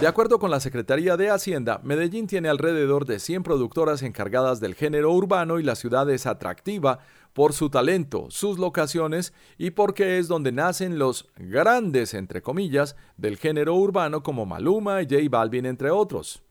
De 0.00 0.06
acuerdo 0.06 0.38
con 0.38 0.52
la 0.52 0.60
Secretaría 0.60 1.16
de 1.16 1.28
Hacienda, 1.28 1.80
Medellín 1.82 2.28
tiene 2.28 2.48
alrededor 2.48 3.04
de 3.04 3.18
100 3.18 3.42
productoras 3.42 4.04
encargadas 4.04 4.60
del 4.60 4.76
género 4.76 5.12
urbano 5.12 5.58
y 5.58 5.64
la 5.64 5.74
ciudad 5.74 6.08
es 6.08 6.24
atractiva 6.24 7.00
por 7.32 7.52
su 7.52 7.68
talento, 7.68 8.28
sus 8.30 8.60
locaciones 8.60 9.32
y 9.58 9.70
porque 9.72 10.18
es 10.18 10.28
donde 10.28 10.52
nacen 10.52 11.00
los 11.00 11.28
grandes, 11.36 12.14
entre 12.14 12.42
comillas, 12.42 12.94
del 13.16 13.38
género 13.38 13.74
urbano 13.74 14.22
como 14.22 14.46
Maluma 14.46 15.02
y 15.02 15.06
J 15.06 15.22
Balvin, 15.28 15.66
entre 15.66 15.90
otros. 15.90 16.44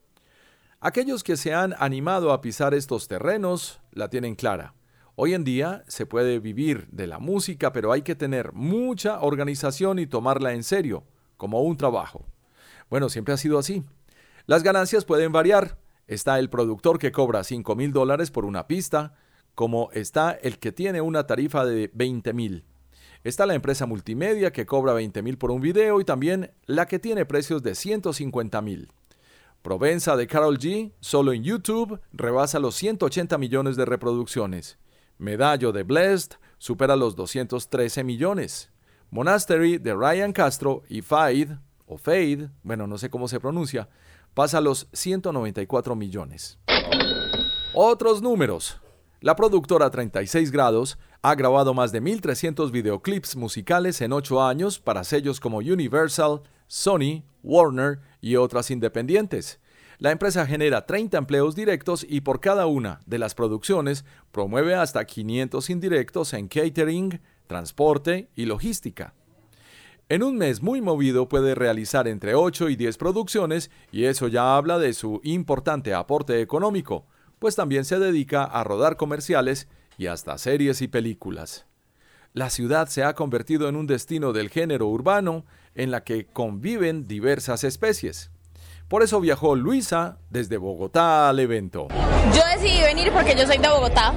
Aquellos 0.81 1.23
que 1.23 1.37
se 1.37 1.53
han 1.53 1.73
animado 1.79 2.33
a 2.33 2.41
pisar 2.41 2.73
estos 2.73 3.07
terrenos 3.07 3.79
la 3.93 4.09
tienen 4.09 4.35
clara. 4.35 4.73
Hoy 5.15 5.33
en 5.33 5.45
día 5.45 5.85
se 5.87 6.05
puede 6.05 6.39
vivir 6.39 6.89
de 6.91 7.07
la 7.07 7.19
música, 7.19 7.71
pero 7.71 7.93
hay 7.93 8.01
que 8.01 8.15
tener 8.15 8.51
mucha 8.51 9.21
organización 9.21 9.99
y 9.99 10.05
tomarla 10.05 10.51
en 10.51 10.63
serio, 10.63 11.05
como 11.37 11.61
un 11.61 11.77
trabajo. 11.77 12.25
Bueno, 12.89 13.09
siempre 13.09 13.33
ha 13.33 13.37
sido 13.37 13.59
así. 13.59 13.83
Las 14.45 14.63
ganancias 14.63 15.05
pueden 15.05 15.31
variar. 15.31 15.77
Está 16.07 16.39
el 16.39 16.49
productor 16.49 16.99
que 16.99 17.11
cobra 17.11 17.43
5 17.43 17.75
mil 17.75 17.91
dólares 17.91 18.31
por 18.31 18.45
una 18.45 18.67
pista, 18.67 19.15
como 19.55 19.89
está 19.91 20.31
el 20.31 20.57
que 20.57 20.71
tiene 20.71 21.01
una 21.01 21.27
tarifa 21.27 21.65
de 21.65 21.91
20 21.93 22.31
mil. 22.33 22.63
Está 23.23 23.45
la 23.45 23.55
empresa 23.55 23.85
multimedia 23.85 24.53
que 24.53 24.65
cobra 24.65 24.93
20 24.93 25.21
mil 25.21 25.37
por 25.37 25.51
un 25.51 25.59
video 25.59 25.99
y 25.99 26.05
también 26.05 26.51
la 26.65 26.85
que 26.85 26.99
tiene 26.99 27.25
precios 27.25 27.61
de 27.61 27.75
150 27.75 28.61
mil. 28.61 28.89
Provenza 29.61 30.15
de 30.15 30.27
Carol 30.27 30.57
G, 30.59 30.93
solo 31.01 31.33
en 31.33 31.43
YouTube, 31.43 31.99
rebasa 32.13 32.59
los 32.59 32.75
180 32.75 33.37
millones 33.37 33.75
de 33.75 33.83
reproducciones. 33.83 34.77
Medallo 35.17 35.73
de 35.73 35.83
Blessed 35.83 36.37
supera 36.57 36.95
los 36.95 37.17
213 37.17 38.05
millones. 38.05 38.71
Monastery 39.09 39.77
de 39.77 39.93
Ryan 39.93 40.31
Castro 40.31 40.83
y 40.87 41.01
Fade 41.01 41.57
o 41.87 41.97
Fade, 41.97 42.49
bueno, 42.61 42.85
no 42.85 42.97
sé 42.97 43.09
cómo 43.09 43.27
se 43.27 43.39
pronuncia, 43.39 43.89
pasa 44.33 44.59
a 44.59 44.61
los 44.61 44.87
194 44.93 45.95
millones. 45.95 46.59
Otros 47.73 48.21
números. 48.21 48.79
La 49.19 49.35
productora 49.35 49.89
36 49.89 50.51
grados 50.51 50.99
ha 51.23 51.33
grabado 51.33 51.73
más 51.73 51.91
de 51.91 52.03
1.300 52.03 52.69
videoclips 52.69 53.35
musicales 53.35 53.99
en 54.01 54.13
8 54.13 54.43
años 54.43 54.79
para 54.79 55.03
sellos 55.03 55.39
como 55.39 55.57
Universal, 55.57 56.41
Sony, 56.67 57.23
Warner 57.41 57.99
y 58.21 58.35
otras 58.35 58.69
independientes. 58.69 59.59
La 59.97 60.11
empresa 60.11 60.45
genera 60.45 60.85
30 60.85 61.17
empleos 61.17 61.55
directos 61.55 62.05
y 62.07 62.21
por 62.21 62.39
cada 62.39 62.67
una 62.67 62.99
de 63.07 63.17
las 63.17 63.33
producciones 63.33 64.05
promueve 64.31 64.75
hasta 64.75 65.05
500 65.05 65.71
indirectos 65.71 66.33
en 66.33 66.47
catering, 66.47 67.19
transporte 67.47 68.29
y 68.35 68.45
logística. 68.45 69.15
En 70.09 70.23
un 70.23 70.37
mes 70.37 70.61
muy 70.61 70.81
movido 70.81 71.27
puede 71.27 71.53
realizar 71.53 72.07
entre 72.07 72.33
8 72.33 72.69
y 72.69 72.77
10 72.77 72.97
producciones 72.97 73.69
y 73.91 74.05
eso 74.05 74.29
ya 74.29 74.55
habla 74.55 74.79
de 74.79 74.93
su 74.93 75.19
importante 75.25 75.93
aporte 75.93 76.39
económico, 76.39 77.05
pues 77.39 77.57
también 77.57 77.83
se 77.83 77.99
dedica 77.99 78.45
a 78.45 78.63
rodar 78.63 78.95
comerciales 78.95 79.67
y 79.97 80.07
hasta 80.07 80.37
series 80.37 80.81
y 80.81 80.87
películas. 80.87 81.65
La 82.31 82.49
ciudad 82.49 82.87
se 82.87 83.03
ha 83.03 83.15
convertido 83.15 83.67
en 83.67 83.75
un 83.75 83.85
destino 83.85 84.31
del 84.31 84.49
género 84.49 84.87
urbano 84.87 85.45
en 85.75 85.91
la 85.91 86.05
que 86.05 86.25
conviven 86.25 87.05
diversas 87.05 87.65
especies. 87.65 88.31
Por 88.87 89.03
eso 89.03 89.19
viajó 89.19 89.57
Luisa 89.57 90.15
desde 90.29 90.55
Bogotá 90.55 91.27
al 91.27 91.41
evento. 91.41 91.89
Yo 92.33 92.41
decidí 92.55 92.79
venir 92.81 93.11
porque 93.11 93.35
yo 93.35 93.45
soy 93.45 93.57
de 93.57 93.67
Bogotá. 93.67 94.13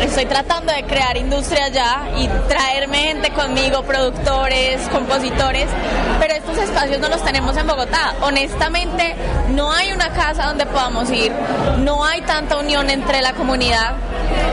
Estoy 0.00 0.26
tratando 0.26 0.72
de 0.72 0.84
crear 0.84 1.16
industria 1.16 1.64
allá 1.64 2.02
y 2.16 2.28
traerme 2.46 2.98
gente 2.98 3.32
conmigo, 3.32 3.82
productores, 3.82 4.88
compositores, 4.90 5.66
pero 6.20 6.32
estos 6.32 6.56
espacios 6.58 7.00
no 7.00 7.08
los 7.08 7.24
tenemos 7.24 7.56
en 7.56 7.66
Bogotá. 7.66 8.14
Honestamente, 8.22 9.16
no 9.50 9.72
hay 9.72 9.90
una 9.90 10.10
casa 10.10 10.46
donde 10.46 10.66
podamos 10.66 11.10
ir, 11.10 11.32
no 11.80 12.04
hay 12.04 12.20
tanta 12.20 12.56
unión 12.58 12.90
entre 12.90 13.20
la 13.20 13.32
comunidad 13.32 13.96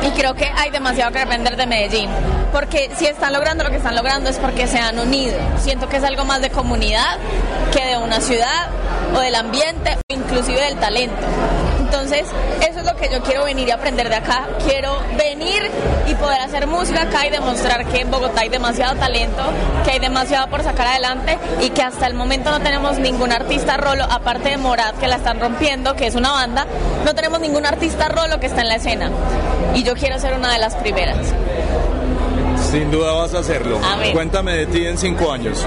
y 0.02 0.10
creo 0.20 0.34
que 0.34 0.46
hay 0.46 0.72
demasiado 0.72 1.12
que 1.12 1.20
aprender 1.20 1.56
de 1.56 1.68
Medellín. 1.68 2.10
Porque 2.52 2.90
si 2.98 3.06
están 3.06 3.32
logrando 3.32 3.64
lo 3.64 3.70
que 3.70 3.78
están 3.78 3.96
logrando 3.96 4.28
es 4.28 4.38
porque 4.40 4.66
se 4.66 4.80
han 4.80 4.98
unido. 4.98 5.38
Siento 5.60 5.88
que 5.88 5.98
es 5.98 6.04
algo 6.04 6.26
más 6.26 6.42
de 6.42 6.50
comunidad 6.50 7.18
que 7.72 7.86
de 7.86 7.98
una 7.98 8.20
ciudad 8.20 8.70
o 9.16 9.20
del 9.20 9.36
ambiente 9.36 9.98
o 9.98 10.14
inclusive 10.14 10.62
del 10.62 10.78
talento. 10.78 11.22
Entonces, 11.80 12.26
eso 12.68 12.80
es 12.80 12.86
lo 12.86 12.96
que 12.96 13.10
yo 13.12 13.22
quiero 13.22 13.44
venir 13.44 13.68
y 13.68 13.72
aprender 13.72 14.08
de 14.08 14.16
acá. 14.16 14.48
Quiero 14.66 14.98
venir 15.18 15.70
y 16.08 16.16
poder 16.16 16.40
hacer 16.40 16.66
música 16.66 17.02
acá 17.04 17.28
y 17.28 17.30
demostrar 17.30 17.86
que 17.86 18.00
en 18.00 18.10
Bogotá 18.10 18.42
hay 18.42 18.50
demasiado 18.50 18.96
talento, 18.96 19.44
que 19.84 19.92
hay 19.92 20.00
demasiado 20.00 20.48
por 20.48 20.64
sacar 20.64 20.88
adelante 20.88 21.38
y 21.62 21.70
que 21.72 21.82
hasta 21.82 22.08
el 22.08 22.14
momento 22.14 22.50
no 22.50 22.62
tenemos 22.62 22.98
ningún 22.98 23.34
artista 23.34 23.76
rolo, 23.76 24.06
aparte 24.06 24.50
de 24.50 24.58
Morat 24.58 24.98
que 25.00 25.08
la 25.08 25.18
están 25.18 25.42
rompiendo, 25.42 25.96
que 25.96 26.08
es 26.08 26.16
una 26.16 26.32
banda, 26.32 26.66
no 27.04 27.14
tenemos 27.14 27.42
ningún 27.42 27.66
artista 27.66 28.08
rolo 28.08 28.40
que 28.40 28.46
está 28.46 28.62
en 28.62 28.70
la 28.70 28.76
escena. 28.76 29.12
Y 29.76 29.84
yo 29.84 29.94
quiero 29.96 30.18
ser 30.18 30.34
una 30.34 30.54
de 30.54 30.60
las 30.60 30.76
primeras. 30.76 31.18
Sin 32.72 32.90
duda 32.90 33.12
vas 33.12 33.34
a 33.34 33.40
hacerlo. 33.40 33.80
Cuéntame 34.14 34.54
de 34.54 34.66
ti 34.68 34.86
en 34.86 34.98
cinco 34.98 35.32
años. 35.32 35.66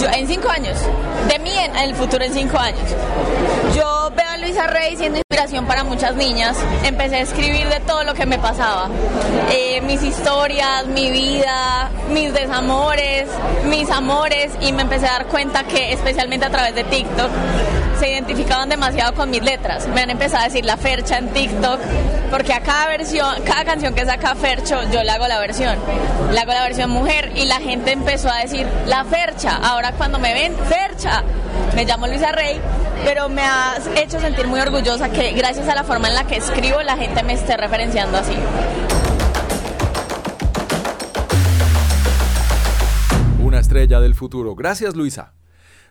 En 0.00 0.28
cinco 0.28 0.48
años. 0.48 0.78
De 1.28 1.38
mí 1.40 1.50
en, 1.58 1.74
el 1.76 1.94
futuro 1.94 2.24
en 2.24 2.32
cinco 2.32 2.56
años. 2.56 2.82
Yo 3.74 4.12
veo 4.14 4.28
a 4.28 4.36
Luisa 4.36 4.68
Rey 4.68 4.96
siendo 4.96 5.18
inspiración 5.18 5.66
para 5.66 5.82
muchas 5.82 6.14
niñas. 6.14 6.56
Empecé 6.84 7.16
a 7.16 7.20
escribir 7.20 7.68
de 7.68 7.80
todo 7.80 8.04
lo 8.04 8.14
que 8.14 8.24
me 8.24 8.38
pasaba. 8.38 8.88
Eh, 9.50 9.80
mis 9.80 10.02
historias, 10.02 10.86
mi 10.86 11.10
vida, 11.10 11.90
mis 12.10 12.32
desamores, 12.32 13.28
mis 13.66 13.90
amores. 13.90 14.52
Y 14.60 14.72
me 14.72 14.82
empecé 14.82 15.08
a 15.08 15.12
dar 15.12 15.26
cuenta 15.26 15.64
que, 15.64 15.92
especialmente 15.92 16.46
a 16.46 16.50
través 16.50 16.76
de 16.76 16.84
TikTok, 16.84 17.30
se 17.98 18.17
identificaban 18.18 18.68
demasiado 18.68 19.14
con 19.14 19.30
mis 19.30 19.42
letras. 19.42 19.86
Me 19.88 20.02
han 20.02 20.10
empezado 20.10 20.42
a 20.42 20.48
decir 20.48 20.64
la 20.64 20.76
fercha 20.76 21.18
en 21.18 21.28
TikTok, 21.28 21.80
porque 22.30 22.52
a 22.52 22.60
cada 22.60 22.88
versión, 22.88 23.42
cada 23.44 23.64
canción 23.64 23.94
que 23.94 24.04
saca 24.04 24.34
Fercho, 24.34 24.82
yo 24.92 25.02
le 25.02 25.10
hago 25.10 25.26
la 25.28 25.38
versión. 25.38 25.78
Le 26.32 26.38
hago 26.38 26.52
la 26.52 26.62
versión 26.62 26.90
mujer 26.90 27.32
y 27.36 27.46
la 27.46 27.60
gente 27.60 27.92
empezó 27.92 28.28
a 28.28 28.38
decir 28.38 28.66
la 28.86 29.04
fercha. 29.04 29.56
Ahora 29.56 29.92
cuando 29.92 30.18
me 30.18 30.34
ven, 30.34 30.54
fercha. 30.68 31.22
Me 31.74 31.84
llamo 31.84 32.06
Luisa 32.06 32.32
Rey, 32.32 32.60
pero 33.04 33.28
me 33.28 33.42
ha 33.42 33.76
hecho 33.96 34.18
sentir 34.20 34.46
muy 34.46 34.60
orgullosa 34.60 35.10
que 35.10 35.32
gracias 35.32 35.68
a 35.68 35.74
la 35.74 35.84
forma 35.84 36.08
en 36.08 36.14
la 36.14 36.24
que 36.24 36.36
escribo 36.36 36.82
la 36.82 36.96
gente 36.96 37.22
me 37.22 37.34
esté 37.34 37.56
referenciando 37.56 38.18
así. 38.18 38.34
Una 43.40 43.60
estrella 43.60 44.00
del 44.00 44.14
futuro. 44.14 44.54
Gracias 44.54 44.94
Luisa. 44.96 45.37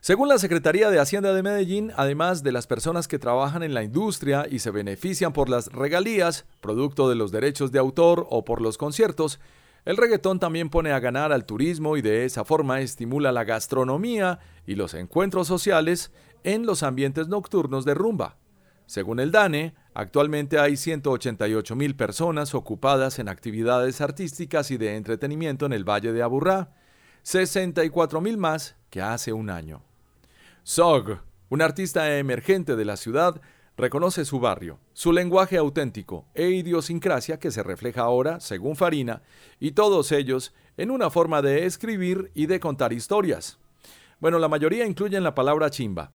Según 0.08 0.30
la 0.30 0.38
Secretaría 0.38 0.90
de 0.90 1.02
Hacienda 1.02 1.34
de 1.34 1.44
Medellín, 1.44 1.92
además 1.98 2.42
de 2.42 2.54
las 2.54 2.66
personas 2.66 3.10
que 3.10 3.20
trabajan 3.20 3.62
en 3.62 3.74
la 3.74 3.84
industria 3.84 4.48
y 4.50 4.60
se 4.60 4.72
benefician 4.72 5.34
por 5.34 5.50
las 5.50 5.68
regalías, 5.68 6.46
producto 6.62 7.10
de 7.10 7.16
los 7.16 7.34
derechos 7.34 7.74
de 7.74 7.80
autor 7.80 8.26
o 8.30 8.46
por 8.46 8.62
los 8.62 8.78
conciertos, 8.78 9.42
el 9.84 9.98
reggaetón 9.98 10.40
también 10.40 10.70
pone 10.70 10.94
a 10.94 11.02
ganar 11.02 11.34
al 11.34 11.46
turismo 11.46 11.98
y 11.98 12.02
de 12.02 12.24
esa 12.24 12.46
forma 12.46 12.80
estimula 12.80 13.34
la 13.34 13.44
gastronomía 13.44 14.40
y 14.66 14.76
los 14.76 14.94
encuentros 14.94 15.46
sociales 15.46 16.14
en 16.46 16.66
los 16.66 16.84
ambientes 16.84 17.28
nocturnos 17.28 17.84
de 17.84 17.94
rumba. 17.94 18.38
Según 18.86 19.20
el 19.20 19.34
DANE, 19.34 19.76
actualmente 19.94 20.58
hay 20.58 20.78
188 20.78 21.76
mil 21.76 21.98
personas 21.98 22.56
ocupadas 22.56 23.20
en 23.20 23.28
actividades 23.28 24.00
artísticas 24.00 24.72
y 24.72 24.78
de 24.78 24.96
entretenimiento 24.96 25.66
en 25.66 25.74
el 25.74 25.84
Valle 25.84 26.14
de 26.14 26.24
Aburrá, 26.24 26.72
64 27.24 28.22
mil 28.22 28.38
más 28.38 28.78
que 28.90 29.02
hace 29.02 29.34
un 29.34 29.50
año. 29.50 29.87
Sog, 30.70 31.20
un 31.48 31.62
artista 31.62 32.18
emergente 32.18 32.76
de 32.76 32.84
la 32.84 32.98
ciudad, 32.98 33.40
reconoce 33.78 34.26
su 34.26 34.42
barrio, 34.42 34.82
su 34.92 35.14
lenguaje 35.14 35.56
auténtico 35.56 36.26
e 36.36 36.50
idiosincrasia 36.50 37.40
que 37.40 37.52
se 37.52 37.64
refleja 37.64 38.02
ahora, 38.02 38.42
según 38.42 38.76
Farina, 38.76 39.22
y 39.62 39.72
todos 39.72 40.12
ellos 40.12 40.54
en 40.76 40.92
una 40.92 41.10
forma 41.10 41.42
de 41.42 41.66
escribir 41.66 42.32
y 42.34 42.48
de 42.48 42.60
contar 42.60 42.92
historias. 42.92 43.60
Bueno, 44.20 44.40
la 44.40 44.50
mayoría 44.50 44.86
incluyen 44.86 45.24
la 45.24 45.34
palabra 45.34 45.70
chimba. 45.70 46.12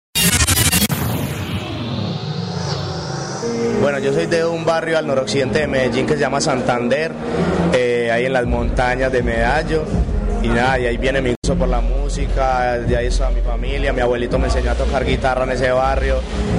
Bueno, 3.81 4.01
yo 4.01 4.13
soy 4.13 4.27
de 4.27 4.45
un 4.45 4.67
barrio 4.67 4.99
al 4.99 5.07
noroccidente 5.07 5.61
de 5.61 5.67
Medellín 5.67 6.07
que 6.07 6.13
se 6.13 6.21
llama 6.21 6.43
Santander, 6.43 7.11
eh, 7.73 8.11
ahí 8.13 8.27
en 8.27 8.35
las 8.35 8.47
montañas 8.47 9.11
de 9.11 9.23
Medallo 9.23 9.87
y 10.43 10.49
nada, 10.49 10.79
y 10.79 10.87
ahí 10.87 10.97
viene 10.97 11.21
mi 11.21 11.31
gusto 11.31 11.57
por 11.57 11.69
la 11.69 11.81
música, 11.81 12.79
de 12.79 12.97
ahí 12.97 13.07
está 13.07 13.31
mi 13.31 13.41
familia, 13.41 13.93
mi 13.93 14.01
abuelito 14.01 14.39
me 14.39 14.47
enseñó 14.47 14.73
a 14.73 14.75
tocar 14.75 15.05
guitarra 15.05 15.45
en 15.45 15.53
ese 15.53 15.71
barrio 15.71 16.17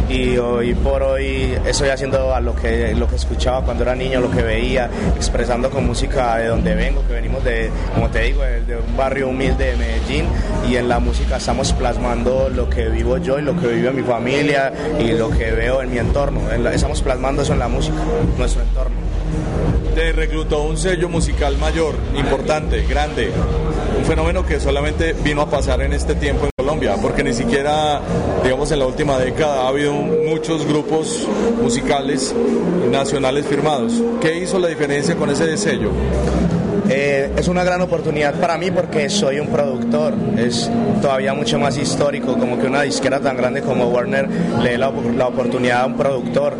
y 0.10 0.38
hoy 0.38 0.74
por 0.74 1.04
hoy 1.04 1.58
estoy 1.65 1.89
haciendo 1.89 2.39
lo 2.39 2.56
que, 2.56 2.93
lo 2.96 3.08
que 3.08 3.15
escuchaba 3.15 3.62
cuando 3.62 3.84
era 3.84 3.96
niño, 3.96 4.22
lo 4.22 4.32
que 4.32 4.41
veía, 4.41 4.89
expresando 5.15 5.69
con 5.69 5.86
música 5.86 6.38
de 6.38 6.48
donde 6.48 6.76
vengo, 6.76 7.06
que 7.08 7.13
venimos 7.13 7.43
de, 7.43 7.69
como 7.93 8.10
te 8.10 8.22
digo, 8.24 8.41
de, 8.41 8.78
un 8.78 8.98
barrio 8.98 9.30
humilde 9.30 9.72
de 9.72 9.78
Medellín 9.78 10.26
y 10.69 10.76
en 10.78 10.88
la 10.88 11.00
música 11.00 11.38
estamos 11.38 11.74
plasmando 11.74 12.50
lo 12.50 12.69
que 12.69 12.88
vivo 12.89 13.17
yo 13.17 13.39
y 13.39 13.41
lo 13.41 13.60
que 13.60 13.67
vive 13.67 13.91
mi 13.91 14.04
familia 14.04 14.72
y 15.00 15.12
lo 15.12 15.30
que 15.30 15.52
veo 15.52 15.82
en 15.82 15.91
mi 15.91 15.98
entorno, 15.98 16.41
estamos 16.72 17.02
plasmando 17.02 17.41
eso 17.41 17.54
en 17.54 17.60
la 17.60 17.67
música, 17.67 17.98
nuestro 18.38 18.62
entorno. 18.62 18.96
te 19.96 20.12
reclutó 20.12 20.63
un 20.63 20.78
sello 20.78 21.10
musical 21.10 21.58
mayor, 21.58 21.96
importante, 22.15 22.84
grande, 22.84 23.32
un 23.97 24.06
fenómeno 24.06 24.45
que 24.45 24.60
solamente 24.60 25.13
vino 25.13 25.41
a 25.41 25.49
pasar 25.49 25.82
en 25.82 25.93
este 25.93 26.15
tiempo 26.15 26.45
en 26.45 26.51
Colombia, 26.58 26.95
porque 27.01 27.23
ni 27.23 27.34
siquiera, 27.34 28.01
digamos, 28.43 28.71
en 28.71 28.79
la 28.79 28.86
última 28.86 29.17
década 29.17 29.63
ha 29.63 29.67
habido 29.67 29.93
muchos 29.93 30.65
grupos 30.65 31.27
musicales 31.62 32.34
nacionales 32.91 33.45
firmados. 33.45 33.93
¿Qué 34.21 34.38
hizo 34.38 34.60
la 34.60 34.67
diferencia 34.67 35.15
con 35.15 35.29
ese 35.29 35.58
sello? 35.58 35.91
Eh, 36.89 37.32
es 37.38 37.47
una 37.47 37.63
gran 37.63 37.82
oportunidad 37.82 38.34
para 38.36 38.58
mí 38.58 38.69
porque 38.69 39.10
soy 39.10 39.39
un 39.39 39.47
productor, 39.47 40.13
es 40.38 40.69
todavía 41.01 41.34
mucho 41.34 41.58
más 41.58 41.77
histórico, 41.77 42.38
como 42.38 42.60
que 42.60 42.67
una 42.67 42.82
disquera 42.82 43.19
tan 43.19 43.38
grande 43.38 43.62
como 43.62 43.88
Warner 43.88 44.27
le 44.62 44.71
dé 44.71 44.77
la, 44.77 44.91
la 45.17 45.27
oportunidad 45.27 45.82
a 45.82 45.86
un 45.86 45.95
productor 45.95 46.56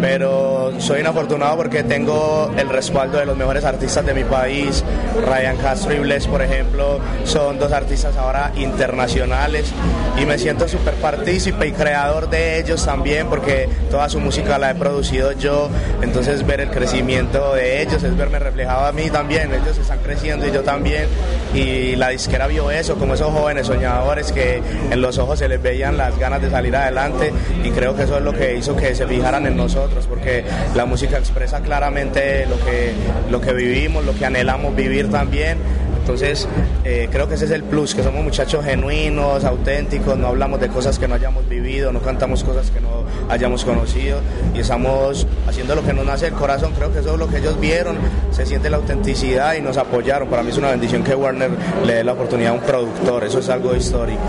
pero 0.00 0.72
soy 0.78 1.00
un 1.00 1.06
afortunado 1.06 1.56
porque 1.56 1.82
tengo 1.82 2.50
el 2.56 2.68
respaldo 2.68 3.18
de 3.18 3.26
los 3.26 3.36
mejores 3.36 3.64
artistas 3.64 4.04
de 4.04 4.14
mi 4.14 4.24
país. 4.24 4.84
Ryan 5.26 5.56
Castro 5.56 5.94
y 5.94 5.98
Bless, 5.98 6.26
por 6.26 6.42
ejemplo, 6.42 7.00
son 7.24 7.58
dos 7.58 7.72
artistas 7.72 8.16
ahora 8.16 8.52
internacionales 8.56 9.72
y 10.20 10.26
me 10.26 10.38
siento 10.38 10.68
súper 10.68 10.94
partícipe 10.94 11.68
y 11.68 11.72
creador 11.72 12.28
de 12.28 12.58
ellos 12.58 12.84
también 12.84 13.28
porque 13.28 13.68
toda 13.90 14.08
su 14.08 14.20
música 14.20 14.58
la 14.58 14.70
he 14.70 14.74
producido 14.74 15.32
yo. 15.32 15.68
Entonces 16.02 16.46
ver 16.46 16.60
el 16.60 16.70
crecimiento 16.70 17.54
de 17.54 17.82
ellos 17.82 18.02
es 18.02 18.16
verme 18.16 18.38
reflejado 18.38 18.86
a 18.86 18.92
mí 18.92 19.10
también. 19.10 19.52
Ellos 19.52 19.78
están 19.78 19.98
creciendo 20.00 20.46
y 20.46 20.52
yo 20.52 20.62
también. 20.62 21.06
Y 21.54 21.96
la 21.96 22.10
disquera 22.10 22.46
vio 22.46 22.70
eso, 22.70 22.96
como 22.96 23.14
esos 23.14 23.32
jóvenes 23.32 23.66
soñadores 23.66 24.32
que 24.32 24.62
en 24.90 25.00
los 25.00 25.18
ojos 25.18 25.38
se 25.38 25.48
les 25.48 25.62
veían 25.62 25.96
las 25.96 26.18
ganas 26.18 26.42
de 26.42 26.50
salir 26.50 26.74
adelante 26.76 27.32
y 27.64 27.70
creo 27.70 27.96
que 27.96 28.02
eso 28.02 28.18
es 28.18 28.22
lo 28.22 28.32
que 28.32 28.56
hizo 28.56 28.76
que 28.76 28.94
se 28.94 29.06
fijaran 29.06 29.46
en 29.46 29.56
nosotros 29.56 29.85
porque 30.06 30.44
la 30.74 30.84
música 30.84 31.18
expresa 31.18 31.60
claramente 31.60 32.46
lo 32.46 32.58
que, 32.64 32.92
lo 33.30 33.40
que 33.40 33.52
vivimos, 33.52 34.04
lo 34.04 34.14
que 34.14 34.26
anhelamos 34.26 34.74
vivir 34.74 35.10
también. 35.10 35.58
Entonces, 36.06 36.46
eh, 36.84 37.08
creo 37.10 37.28
que 37.28 37.34
ese 37.34 37.46
es 37.46 37.50
el 37.50 37.64
plus, 37.64 37.92
que 37.92 38.04
somos 38.04 38.22
muchachos 38.22 38.64
genuinos, 38.64 39.44
auténticos, 39.44 40.16
no 40.16 40.28
hablamos 40.28 40.60
de 40.60 40.68
cosas 40.68 41.00
que 41.00 41.08
no 41.08 41.16
hayamos 41.16 41.48
vivido, 41.48 41.90
no 41.90 42.00
cantamos 42.00 42.44
cosas 42.44 42.70
que 42.70 42.80
no 42.80 43.04
hayamos 43.28 43.64
conocido 43.64 44.20
y 44.54 44.60
estamos 44.60 45.26
haciendo 45.48 45.74
lo 45.74 45.84
que 45.84 45.92
nos 45.92 46.06
nace 46.06 46.28
el 46.28 46.34
corazón. 46.34 46.74
Creo 46.76 46.92
que 46.92 47.00
eso 47.00 47.14
es 47.14 47.18
lo 47.18 47.26
que 47.26 47.38
ellos 47.38 47.58
vieron, 47.58 47.96
se 48.30 48.46
siente 48.46 48.70
la 48.70 48.76
autenticidad 48.76 49.54
y 49.54 49.60
nos 49.60 49.78
apoyaron. 49.78 50.28
Para 50.28 50.44
mí 50.44 50.50
es 50.50 50.58
una 50.58 50.70
bendición 50.70 51.02
que 51.02 51.12
Warner 51.12 51.50
le 51.84 51.94
dé 51.94 52.04
la 52.04 52.12
oportunidad 52.12 52.50
a 52.50 52.54
un 52.54 52.60
productor, 52.60 53.24
eso 53.24 53.40
es 53.40 53.48
algo 53.48 53.74
histórico. 53.74 54.22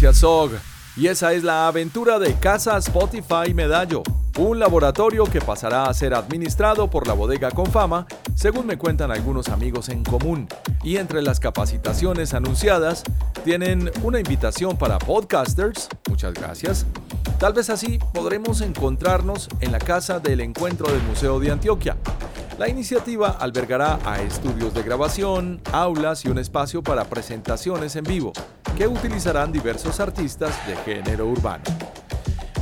Gracias, 0.00 0.20
Zog. 0.20 0.52
Y 0.96 1.08
esa 1.08 1.34
es 1.34 1.44
la 1.44 1.68
aventura 1.68 2.18
de 2.18 2.32
Casa 2.36 2.78
Spotify 2.78 3.52
Medallo, 3.52 4.02
un 4.38 4.58
laboratorio 4.58 5.24
que 5.24 5.42
pasará 5.42 5.84
a 5.84 5.92
ser 5.92 6.14
administrado 6.14 6.88
por 6.88 7.06
la 7.06 7.12
bodega 7.12 7.50
con 7.50 7.66
fama, 7.66 8.06
según 8.34 8.64
me 8.64 8.78
cuentan 8.78 9.10
algunos 9.10 9.50
amigos 9.50 9.90
en 9.90 10.02
común. 10.02 10.48
Y 10.82 10.96
entre 10.96 11.20
las 11.20 11.38
capacitaciones 11.38 12.32
anunciadas, 12.32 13.02
tienen 13.44 13.90
una 14.02 14.20
invitación 14.20 14.78
para 14.78 14.98
podcasters, 14.98 15.86
muchas 16.08 16.32
gracias. 16.32 16.86
Tal 17.38 17.52
vez 17.52 17.68
así 17.68 17.98
podremos 18.14 18.62
encontrarnos 18.62 19.50
en 19.60 19.70
la 19.70 19.78
casa 19.80 20.18
del 20.18 20.40
encuentro 20.40 20.90
del 20.90 21.02
Museo 21.02 21.38
de 21.40 21.50
Antioquia. 21.50 21.98
La 22.58 22.68
iniciativa 22.68 23.36
albergará 23.38 23.98
a 24.04 24.22
estudios 24.22 24.72
de 24.72 24.82
grabación, 24.82 25.60
aulas 25.72 26.24
y 26.24 26.28
un 26.28 26.38
espacio 26.38 26.82
para 26.82 27.04
presentaciones 27.04 27.96
en 27.96 28.04
vivo, 28.04 28.32
que 28.80 28.88
utilizarán 28.88 29.52
diversos 29.52 30.00
artistas 30.00 30.54
de 30.66 30.74
género 30.74 31.26
urbano. 31.26 31.64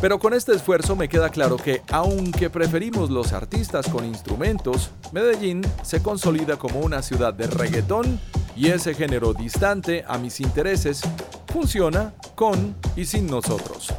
Pero 0.01 0.19
con 0.19 0.35
este 0.35 0.53
esfuerzo 0.53 0.97
me 0.97 1.09
queda 1.09 1.29
claro 1.29 1.57
que, 1.57 1.81
aunque 1.93 2.51
preferimos 2.51 3.09
los 3.09 3.33
artistas 3.33 3.87
con 3.89 4.05
instrumentos, 4.05 4.91
Medellín 5.13 5.63
se 5.85 6.03
consolida 6.03 6.57
como 6.57 6.81
una 6.81 7.03
ciudad 7.03 7.33
de 7.35 7.47
reggaetón 7.47 8.19
y 8.57 8.67
ese 8.67 8.95
género 8.95 9.33
distante 9.33 10.05
a 10.09 10.19
mis 10.19 10.41
intereses 10.41 11.03
funciona 11.53 12.15
con 12.35 12.75
y 12.97 13.05
sin 13.05 13.29
nosotros. 13.29 13.95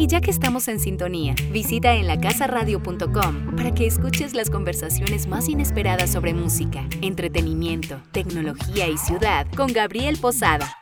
Y 0.00 0.06
ya 0.06 0.22
que 0.22 0.30
estamos 0.30 0.66
en 0.68 0.80
sintonía, 0.80 1.34
visita 1.52 1.94
en 1.94 2.06
lacasaradio.com 2.06 3.54
para 3.54 3.74
que 3.74 3.86
escuches 3.86 4.32
las 4.32 4.48
conversaciones 4.48 5.26
más 5.26 5.46
inesperadas 5.46 6.10
sobre 6.10 6.32
música, 6.32 6.88
entretenimiento, 7.02 8.00
tecnología 8.10 8.88
y 8.88 8.96
ciudad 8.96 9.46
con 9.54 9.74
Gabriel 9.74 10.16
Posada 10.18 10.79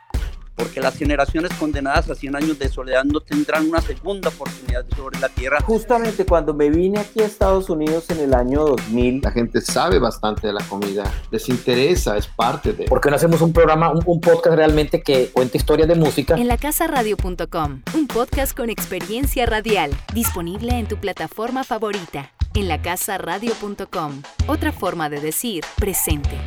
porque 0.59 0.81
las 0.81 0.97
generaciones 0.97 1.51
condenadas 1.53 2.09
a 2.09 2.15
100 2.15 2.35
años 2.35 2.59
de 2.59 2.67
soledad 2.67 3.05
no 3.05 3.21
tendrán 3.21 3.67
una 3.67 3.81
segunda 3.81 4.29
oportunidad 4.29 4.85
sobre 4.95 5.17
la 5.19 5.29
tierra. 5.29 5.61
Justamente 5.61 6.25
cuando 6.25 6.53
me 6.53 6.69
vine 6.69 6.99
aquí 6.99 7.21
a 7.21 7.25
Estados 7.25 7.69
Unidos 7.69 8.09
en 8.09 8.19
el 8.19 8.33
año 8.33 8.65
2000, 8.65 9.21
la 9.23 9.31
gente 9.31 9.61
sabe 9.61 9.99
bastante 9.99 10.47
de 10.47 10.53
la 10.53 10.63
comida, 10.65 11.03
les 11.31 11.47
interesa, 11.47 12.17
es 12.17 12.27
parte 12.27 12.73
de... 12.73 12.85
¿Por 12.85 12.99
qué 12.99 13.09
no 13.09 13.15
hacemos 13.15 13.41
un 13.41 13.53
programa, 13.53 13.89
un, 13.89 14.03
un 14.05 14.19
podcast 14.19 14.57
realmente 14.57 15.01
que 15.01 15.29
cuente 15.29 15.57
historias 15.57 15.87
de 15.87 15.95
música? 15.95 16.35
En 16.35 16.47
lacasaradio.com, 16.47 17.81
un 17.95 18.07
podcast 18.07 18.55
con 18.55 18.69
experiencia 18.69 19.45
radial, 19.45 19.91
disponible 20.13 20.77
en 20.77 20.87
tu 20.87 20.97
plataforma 20.97 21.63
favorita. 21.63 22.31
En 22.53 22.67
lacasaradio.com, 22.67 24.21
otra 24.47 24.71
forma 24.73 25.09
de 25.09 25.21
decir 25.21 25.63
presente. 25.77 26.37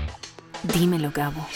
Dímelo, 0.74 1.10
Gabo. 1.14 1.46